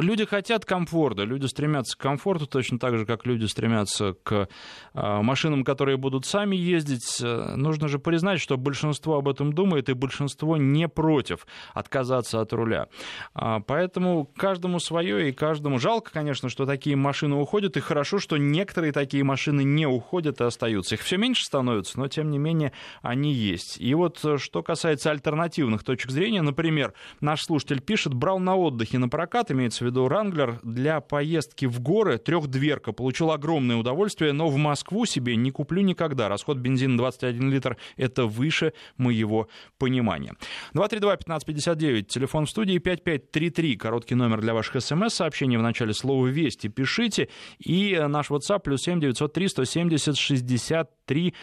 [0.00, 4.48] Люди хотят комфорта, люди стремятся к комфорту точно так же, как люди стремятся к
[4.94, 7.20] а, машинам, которые будут сами ездить.
[7.22, 12.52] Э, нужно же признать, что большинство об этом думает, и большинство не против отказаться от
[12.52, 12.88] руля.
[13.34, 18.36] А, поэтому каждому свое, и каждому жалко, конечно, что такие машины уходят, и хорошо, что
[18.36, 20.96] некоторые такие машины не уходят и остаются.
[20.96, 23.80] Их все меньше становится, но тем не менее они есть.
[23.80, 28.98] И вот э, что касается альтернативных точек зрения, например, наш слушатель пишет, брал на отдыхе
[28.98, 32.92] на прокат, имеется имеется в виду Ранглер, для поездки в горы трехдверка.
[32.92, 36.28] Получил огромное удовольствие, но в Москву себе не куплю никогда.
[36.28, 39.48] Расход бензина 21 литр– это выше моего
[39.78, 40.34] понимания.
[40.74, 47.28] 232-1559, телефон в студии 5533, короткий номер для ваших смс-сообщений в начале слова «Вести» пишите.
[47.58, 51.34] И наш WhatsApp плюс 7 903 170 63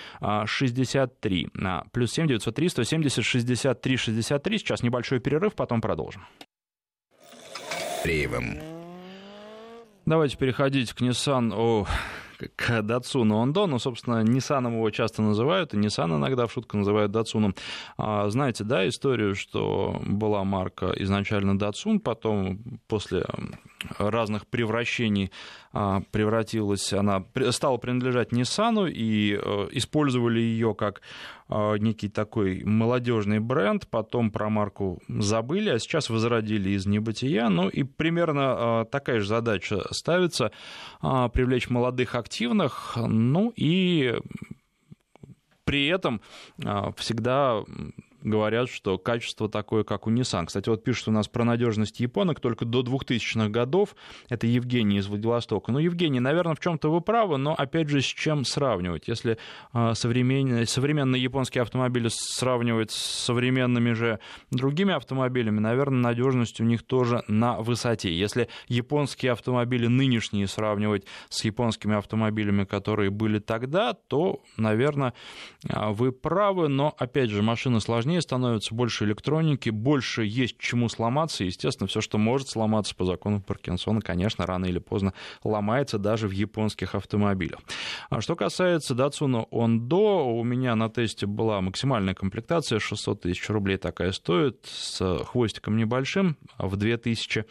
[0.45, 1.49] 63.
[1.91, 4.57] Плюс 7 903 170 63 63.
[4.57, 6.25] Сейчас небольшой перерыв, потом продолжим.
[8.05, 8.59] Андреевым.
[10.05, 11.87] Давайте переходить к Nissan, о,
[12.55, 13.65] к Датсуну Ондо.
[13.65, 17.55] Ну, собственно, Nissan его часто называют, и Nissan иногда в шутку называют Датсуном.
[17.97, 23.25] А, знаете, да, историю, что была марка изначально Датсун, потом после
[23.97, 25.31] разных превращений
[25.73, 31.01] а, превратилась, она стала принадлежать Nissan, и э, использовали ее как
[31.49, 37.49] некий такой молодежный бренд, потом про марку забыли, а сейчас возродили из небытия.
[37.49, 38.41] Ну и примерно
[38.81, 40.51] а, такая же задача ставится
[41.01, 44.15] привлечь молодых активных, ну и
[45.65, 46.21] при этом
[46.97, 47.63] всегда
[48.25, 50.47] говорят, что качество такое, как у Nissan.
[50.47, 53.95] Кстати, вот пишут у нас про надежность японок только до 2000-х годов.
[54.29, 55.71] Это Евгений из Владивостока.
[55.71, 59.07] Ну, Евгений, наверное, в чем-то вы правы, но опять же, с чем сравнивать?
[59.07, 59.37] Если
[59.93, 64.19] современные, современные японские автомобили сравнивать с современными же
[64.51, 68.13] другими автомобилями, наверное, надежность у них тоже на высоте.
[68.13, 75.13] Если японские автомобили нынешние сравнивать с японскими автомобилями, которые были тогда, то, наверное,
[75.69, 80.89] а, вы правы, но, опять же, машины сложнее сложнее становится, больше электроники, больше есть чему
[80.89, 81.43] сломаться.
[81.43, 85.13] Естественно, все, что может сломаться по закону Паркинсона, конечно, рано или поздно
[85.43, 87.59] ломается даже в японских автомобилях.
[88.09, 93.77] А что касается Datsun Ondo, у меня на тесте была максимальная комплектация, 600 тысяч рублей
[93.77, 97.45] такая стоит, с хвостиком небольшим, в 2000.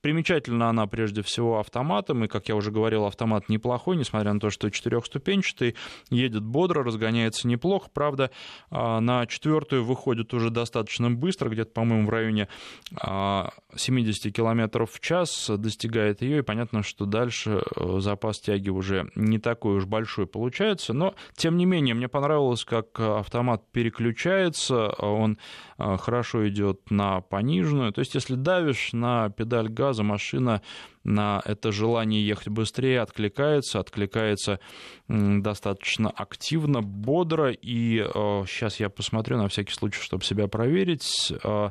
[0.00, 4.48] Примечательна она прежде всего автоматом, и, как я уже говорил, автомат неплохой, несмотря на то,
[4.48, 5.76] что четырехступенчатый,
[6.08, 8.30] едет бодро, разгоняется неплохо, правда,
[8.70, 12.48] а, на четвертую выходит уже достаточно быстро, где-то, по-моему, в районе
[12.94, 19.10] 70 а, км в час достигает ее, и понятно, что дальше э, запас тяги уже
[19.14, 25.38] не такой уж большой получается, но, тем не менее, мне понравилось, как автомат переключается, он
[25.76, 30.62] а, хорошо идет на пониженную, то есть если давишь на педаль газа, газа машина
[31.02, 34.60] на это желание ехать быстрее откликается, откликается
[35.08, 37.98] достаточно активно, бодро, и
[38.46, 41.32] сейчас э, я посмотрю на всякий случай, чтобы себя проверить.
[41.42, 41.70] Э,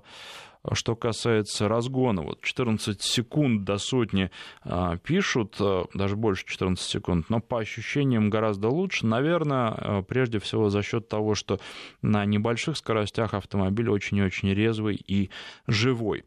[0.74, 4.30] что касается разгона, вот 14 секунд до сотни
[4.64, 9.06] а, пишут, а, даже больше 14 секунд, но по ощущениям гораздо лучше.
[9.06, 11.60] Наверное, а, прежде всего за счет того, что
[12.02, 15.30] на небольших скоростях автомобиль очень очень резвый и
[15.68, 16.26] живой.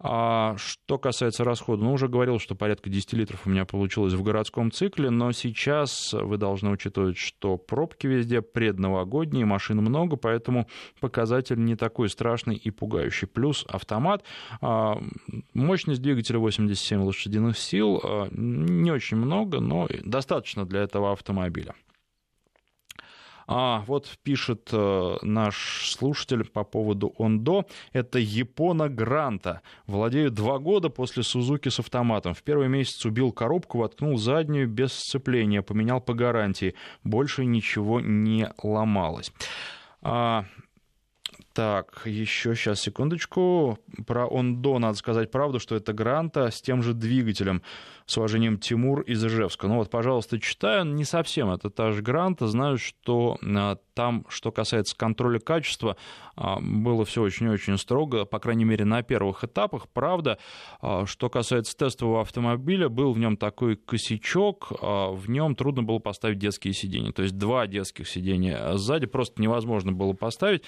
[0.00, 4.22] А что касается расхода, ну, уже говорил, что порядка 10 литров у меня получилось в
[4.22, 10.68] городском цикле, но сейчас вы должны учитывать, что пробки везде предновогодние, машин много, поэтому
[11.00, 13.28] показатель не такой страшный и пугающий.
[13.28, 14.24] Плюс автомат,
[14.60, 15.00] а,
[15.54, 21.74] мощность двигателя 87 лошадиных сил, а, не очень много, но достаточно для этого автомобиля.
[23.46, 27.66] А вот пишет э, наш слушатель по поводу Ондо.
[27.92, 29.60] Это Япона Гранта.
[29.86, 32.34] Владею два года после Сузуки с автоматом.
[32.34, 36.74] В первый месяц убил коробку, воткнул заднюю без сцепления, поменял по гарантии.
[37.02, 39.32] Больше ничего не ломалось.
[40.02, 40.44] А,
[41.54, 43.78] так, еще сейчас, секундочку.
[44.06, 47.62] Про Ондо надо сказать правду, что это Гранта с тем же двигателем.
[48.06, 49.66] С уважением, Тимур из Ижевска.
[49.66, 50.84] Ну вот, пожалуйста, читаю.
[50.84, 52.46] Не совсем это та же Гранта.
[52.48, 55.96] Знаю, что а, там, что касается контроля качества,
[56.36, 59.88] а, было все очень-очень строго, по крайней мере, на первых этапах.
[59.88, 60.38] Правда,
[60.82, 66.38] а, что касается тестового автомобиля, был в нем такой косячок, в нем трудно было поставить
[66.38, 67.10] детские сиденья.
[67.12, 70.62] То есть два детских сиденья сзади просто невозможно было поставить,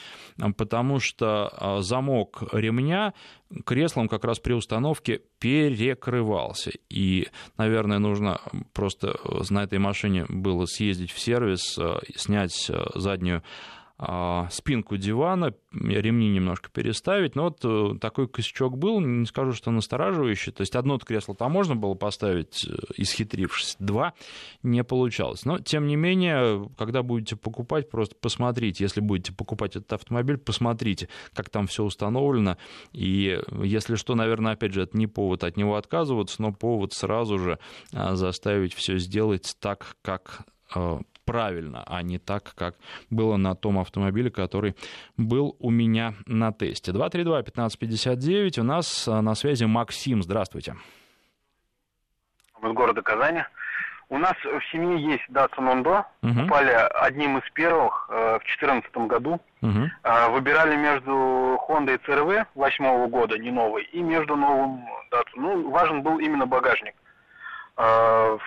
[0.57, 3.12] потому что замок ремня
[3.64, 6.72] креслом как раз при установке перекрывался.
[6.88, 8.40] И, наверное, нужно
[8.72, 9.18] просто
[9.51, 13.42] на этой машине было съездить в сервис, э, снять э, заднюю
[13.99, 17.34] спинку дивана, ремни немножко переставить.
[17.34, 20.53] Но вот э, такой косячок был, не скажу, что настораживающий.
[20.53, 24.12] То есть одно кресло там можно было поставить, э, исхитрившись, два
[24.62, 25.47] не получалось.
[25.47, 28.84] Но, тем не менее, когда будете покупать, просто посмотрите.
[28.84, 32.59] Если будете покупать этот автомобиль, посмотрите, как там все установлено.
[32.92, 37.38] И если что, наверное, опять же, это не повод от него отказываться, но повод сразу
[37.38, 37.59] же
[37.94, 40.40] а, заставить все сделать так, как
[40.74, 42.76] э, правильно, а не так, как
[43.10, 44.74] было на том автомобиле, который
[45.18, 46.92] был у меня на тесте.
[46.92, 50.76] 232-1559, у нас а, на связи Максим, здравствуйте.
[52.62, 53.42] Из города Казани.
[54.08, 56.04] У нас в семье есть Datsun Ondo.
[56.22, 56.42] Угу.
[56.42, 59.40] Купали одним из первых э, в 2014 году.
[59.62, 59.90] Угу.
[60.04, 65.36] Э, выбирали между Honda и CRV восьмого года, не новый, и между новым Datsun.
[65.36, 66.94] Ну, важен был именно багажник.
[67.76, 68.38] Э,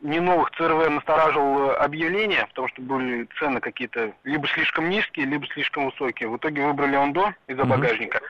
[0.00, 5.86] не новых ЦРВ настораживал объявление, потому что были цены какие-то либо слишком низкие, либо слишком
[5.86, 6.28] высокие.
[6.28, 7.66] В итоге выбрали Ондо из-за mm-hmm.
[7.66, 8.20] багажника.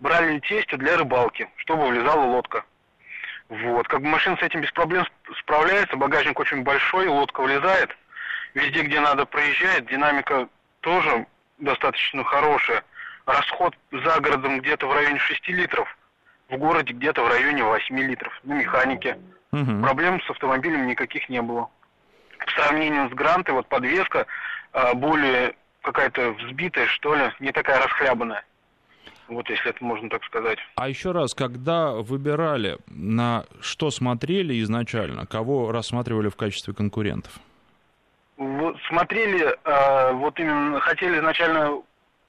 [0.00, 2.64] Брали тестю для рыбалки, чтобы влезала лодка.
[3.48, 5.06] Вот, как бы машина с этим без проблем
[5.40, 7.96] справляется, багажник очень большой, лодка влезает.
[8.54, 10.48] Везде, где надо, проезжает, динамика
[10.80, 11.26] тоже
[11.58, 12.84] достаточно хорошая.
[13.26, 15.96] Расход за городом где-то в районе 6 литров,
[16.48, 19.18] в городе где-то в районе 8 литров на механике.
[19.52, 19.82] Угу.
[19.82, 21.68] Проблем с автомобилем никаких не было.
[22.38, 24.26] По сравнению с Грантой, вот подвеска
[24.72, 28.44] э, более какая-то взбитая, что ли, не такая расхлябанная.
[29.28, 30.58] Вот если это можно так сказать.
[30.76, 37.32] А еще раз, когда выбирали, на что смотрели изначально, кого рассматривали в качестве конкурентов?
[38.36, 41.82] Вот, смотрели, э, вот именно хотели изначально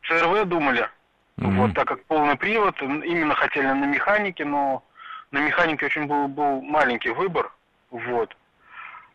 [0.07, 0.89] ЦРВ думали,
[1.37, 1.55] mm-hmm.
[1.55, 4.83] вот так как полный привод, именно хотели на механике, но
[5.31, 7.51] на механике очень был, был маленький выбор,
[7.91, 8.35] вот.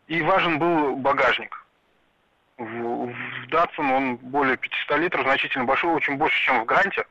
[0.07, 1.65] И важен был багажник.
[2.57, 7.05] В, в Datsun он более 500 литров, значительно большой, очень больше, чем в Гранте.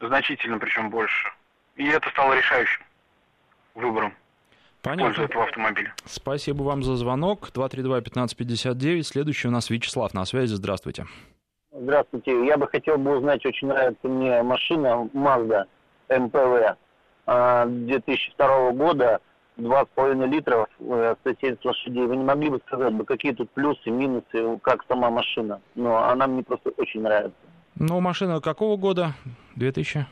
[0.00, 1.28] Значительно причем больше.
[1.76, 2.82] И это стало решающим
[3.74, 4.14] выбором.
[4.82, 5.22] Понятно.
[5.22, 5.92] этого автомобиля.
[6.04, 7.50] Спасибо вам за звонок.
[7.52, 9.02] 232-1559.
[9.02, 10.54] Следующий у нас Вячеслав на связи.
[10.54, 11.06] Здравствуйте.
[11.72, 12.46] Здравствуйте.
[12.46, 15.64] Я бы хотел бы узнать, очень нравится мне машина Mazda
[16.08, 16.76] MPV
[17.28, 19.20] 2002 года,
[19.58, 22.06] 2,5 литров, 170 э, лошадей.
[22.06, 25.60] Вы не могли бы сказать, бы, какие тут плюсы, минусы, как сама машина?
[25.74, 27.36] Но она мне просто очень нравится.
[27.74, 29.14] Ну, машина какого года?
[29.56, 30.06] 2000?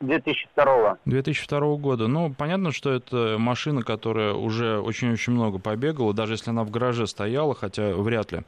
[0.00, 0.98] 2002.
[1.04, 2.06] 2002 года.
[2.06, 7.06] Ну, понятно, что это машина, которая уже очень-очень много побегала, даже если она в гараже
[7.06, 8.40] стояла, хотя вряд ли.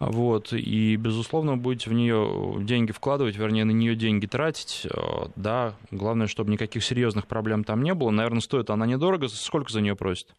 [0.00, 4.86] Вот, и, безусловно, будете в нее деньги вкладывать, вернее, на нее деньги тратить.
[4.86, 8.10] Э, да, главное, чтобы никаких серьезных проблем там не было.
[8.10, 9.28] Наверное, стоит она недорого.
[9.28, 10.34] Сколько за нее просит?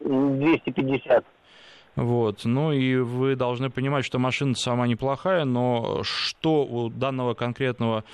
[0.00, 1.24] 250.
[1.96, 2.44] Вот.
[2.44, 8.04] Ну и вы должны понимать, что машина сама неплохая, но что у данного конкретного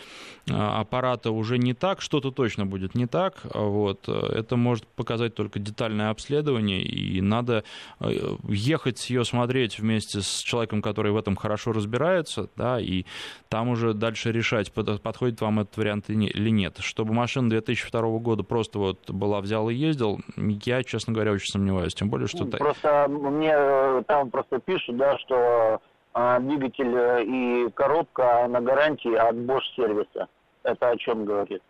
[0.50, 3.40] а, аппарата уже не так, что-то точно будет не так.
[3.54, 4.08] Вот.
[4.08, 7.64] Это может показать только детальное обследование, и надо
[8.00, 13.04] э, ехать ее смотреть вместе с человеком, который в этом хорошо разбирается, да, и
[13.48, 16.78] там уже дальше решать, подходит вам этот вариант или нет.
[16.80, 21.94] Чтобы машина 2002 года просто вот была взял и ездил, я, честно говоря, очень сомневаюсь.
[21.94, 22.44] Тем более, что...
[22.44, 25.80] Просто мне Э, там просто пишут, да, что
[26.14, 30.28] а, двигатель э, и коробка на гарантии от Bosch сервиса.
[30.62, 31.62] Это о чем говорит?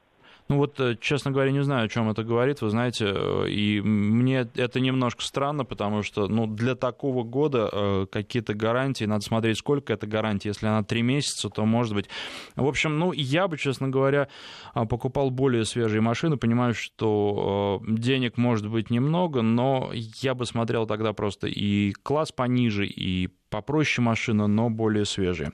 [0.49, 3.83] Ну вот, э, честно говоря, не знаю, о чем это говорит, вы знаете, э, и
[3.83, 9.59] мне это немножко странно, потому что, ну, для такого года э, какие-то гарантии, надо смотреть,
[9.59, 12.09] сколько это гарантии, если она три месяца, то, может быть...
[12.57, 14.29] В общем, ну, я бы, честно говоря,
[14.73, 21.13] покупал более свежие машины, понимаю, что денег может быть немного, но я бы смотрел тогда
[21.13, 25.53] просто и класс пониже, и попроще машина, но более свежие.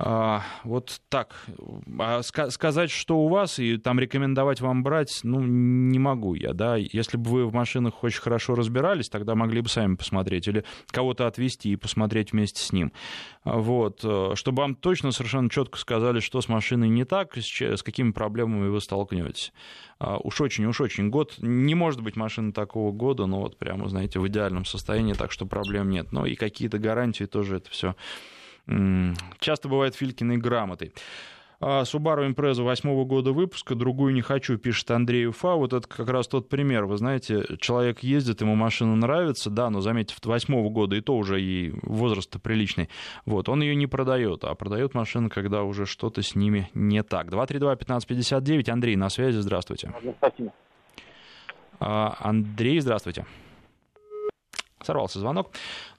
[0.00, 1.34] А, вот так.
[1.98, 6.76] А сказать, что у вас, и там рекомендовать вам брать, ну, не могу я, да.
[6.76, 11.26] Если бы вы в машинах очень хорошо разбирались, тогда могли бы сами посмотреть, или кого-то
[11.26, 12.92] отвезти и посмотреть вместе с ним.
[13.42, 14.02] Вот.
[14.04, 18.12] Э, чтобы вам точно совершенно четко сказали, что с машиной не так, с, с какими
[18.12, 19.52] проблемами вы столкнетесь.
[19.98, 21.10] А, уж очень, уж очень.
[21.10, 25.32] Год, не может быть машины такого года, но вот прямо, знаете, в идеальном состоянии, так
[25.32, 26.12] что проблем нет.
[26.12, 27.96] Но и какие-то гарантии тоже это все
[29.38, 30.92] Часто бывает Филькиной грамотой.
[31.60, 35.54] А Subaru Impreza восьмого года выпуска, другую не хочу, пишет Андрей Уфа.
[35.54, 36.84] Вот это как раз тот пример.
[36.84, 41.42] Вы знаете, человек ездит, ему машина нравится, да, но заметьте, восьмого года, и то уже
[41.42, 42.88] и возраст приличный.
[43.24, 47.26] Вот, он ее не продает, а продает машину, когда уже что-то с ними не так.
[47.26, 49.92] 232-1559, Андрей на связи, здравствуйте.
[50.18, 50.52] Спасибо.
[51.80, 53.26] А, Андрей, здравствуйте.
[54.88, 55.50] Сорвался звонок.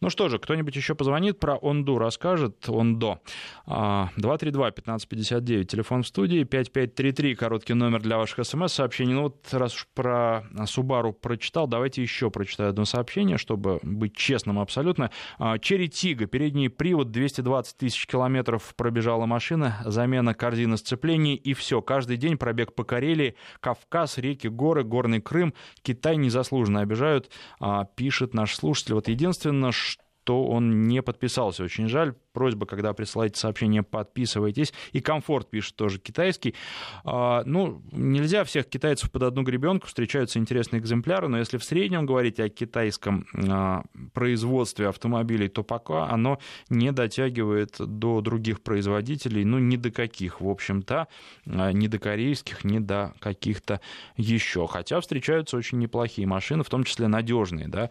[0.02, 2.68] Ну что же, кто-нибудь еще позвонит, про Онду расскажет.
[2.68, 3.20] Ондо.
[3.68, 9.14] 232-1559, телефон в студии, 5533, короткий номер для ваших смс-сообщений.
[9.14, 14.58] Ну вот раз уж про Субару прочитал, давайте еще прочитаю одно сообщение, чтобы быть честным
[14.58, 15.12] абсолютно.
[15.38, 21.84] А, Черри Тига, передний привод, 220 тысяч километров пробежала машина, замена корзины сцеплений и все.
[21.84, 25.54] Каждый день пробег по Карелии, Кавказ, реки, горы, Горный Крым.
[25.84, 27.30] Китай незаслуженно обижают,
[27.60, 28.79] а, пишет наш слушатель.
[28.88, 31.64] Вот единственное, что он не подписался.
[31.64, 34.74] Очень жаль, просьба, когда присылаете сообщение, подписывайтесь.
[34.94, 36.56] И комфорт пишет тоже китайский.
[37.04, 42.06] А, ну, нельзя всех китайцев под одну гребенку, встречаются интересные экземпляры, но если в среднем
[42.06, 43.84] говорить о китайском а,
[44.14, 50.48] производстве автомобилей, то пока оно не дотягивает до других производителей, ну, ни до каких, в
[50.48, 51.10] общем-то,
[51.46, 53.82] а, ни до корейских, ни до каких-то
[54.16, 54.66] еще.
[54.66, 57.90] Хотя встречаются очень неплохие машины, в том числе надежные, да,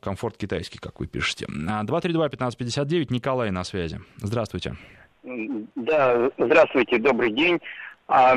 [0.00, 1.46] комфорт китайский, как вы пишете.
[1.48, 4.00] 232-1559, Николай Николай на связи.
[4.18, 4.74] Здравствуйте.
[5.74, 7.60] Да, здравствуйте, добрый день.
[8.08, 8.36] А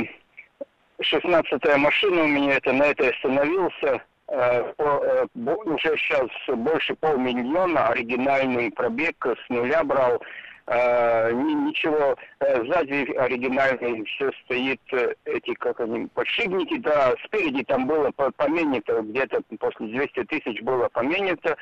[1.01, 4.01] 16-я машина у меня, это на этой остановился.
[4.27, 10.21] Э, э, уже сейчас больше полмиллиона, оригинальный пробег с нуля брал.
[10.67, 14.81] Э, ничего, сзади оригинальный все стоит,
[15.25, 21.57] эти, как они, подшипники, да, спереди там было поменято, где-то после 200 тысяч было поменято.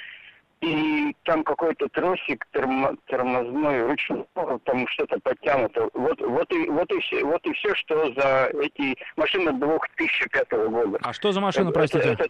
[0.62, 4.26] И там какой-то тросик термо, тормозной ручной,
[4.66, 5.89] там что-то подтянуто.
[5.93, 10.99] Вот, вот, и, вот, и все, вот и все, что за эти машины 2005 года.
[11.01, 12.10] А что за машина, простите?
[12.10, 12.26] Это,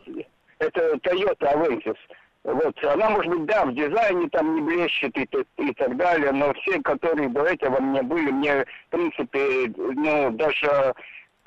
[0.60, 1.98] это, это Toyota Avensis.
[2.44, 6.32] Вот, она, может быть, да, в дизайне там не блещет и, и, и так далее,
[6.32, 10.94] но все, которые до этого мне были, мне, в принципе, ну, даже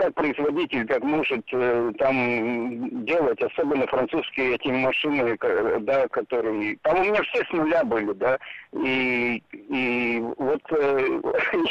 [0.03, 5.39] как производитель, как может э, там делать, особенно французские эти машины,
[5.81, 6.77] да, которые...
[6.83, 8.39] Там у меня все с нуля были, да,
[8.73, 11.21] и, и вот э,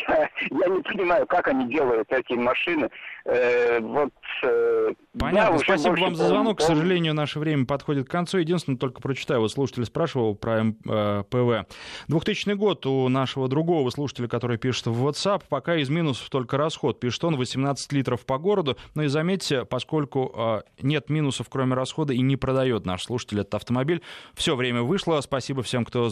[0.08, 2.90] я, я не понимаю, как они делают эти машины.
[3.26, 4.14] Э, вот,
[5.18, 6.60] Понятно, да, спасибо вам за звонок.
[6.60, 8.38] К сожалению, наше время подходит к концу.
[8.38, 11.68] Единственное, только прочитаю, вот слушатель спрашивал про э, ПВ.
[12.08, 17.00] 2000 год у нашего другого слушателя, который пишет в WhatsApp, пока из минусов только расход.
[17.00, 18.78] Пишет он 18 литров по городу.
[18.96, 23.56] Но и заметьте, поскольку э, нет минусов, кроме расхода, и не продает наш слушатель этот
[23.56, 24.02] автомобиль,
[24.34, 25.20] все время вышло.
[25.22, 26.12] Спасибо всем, кто звонил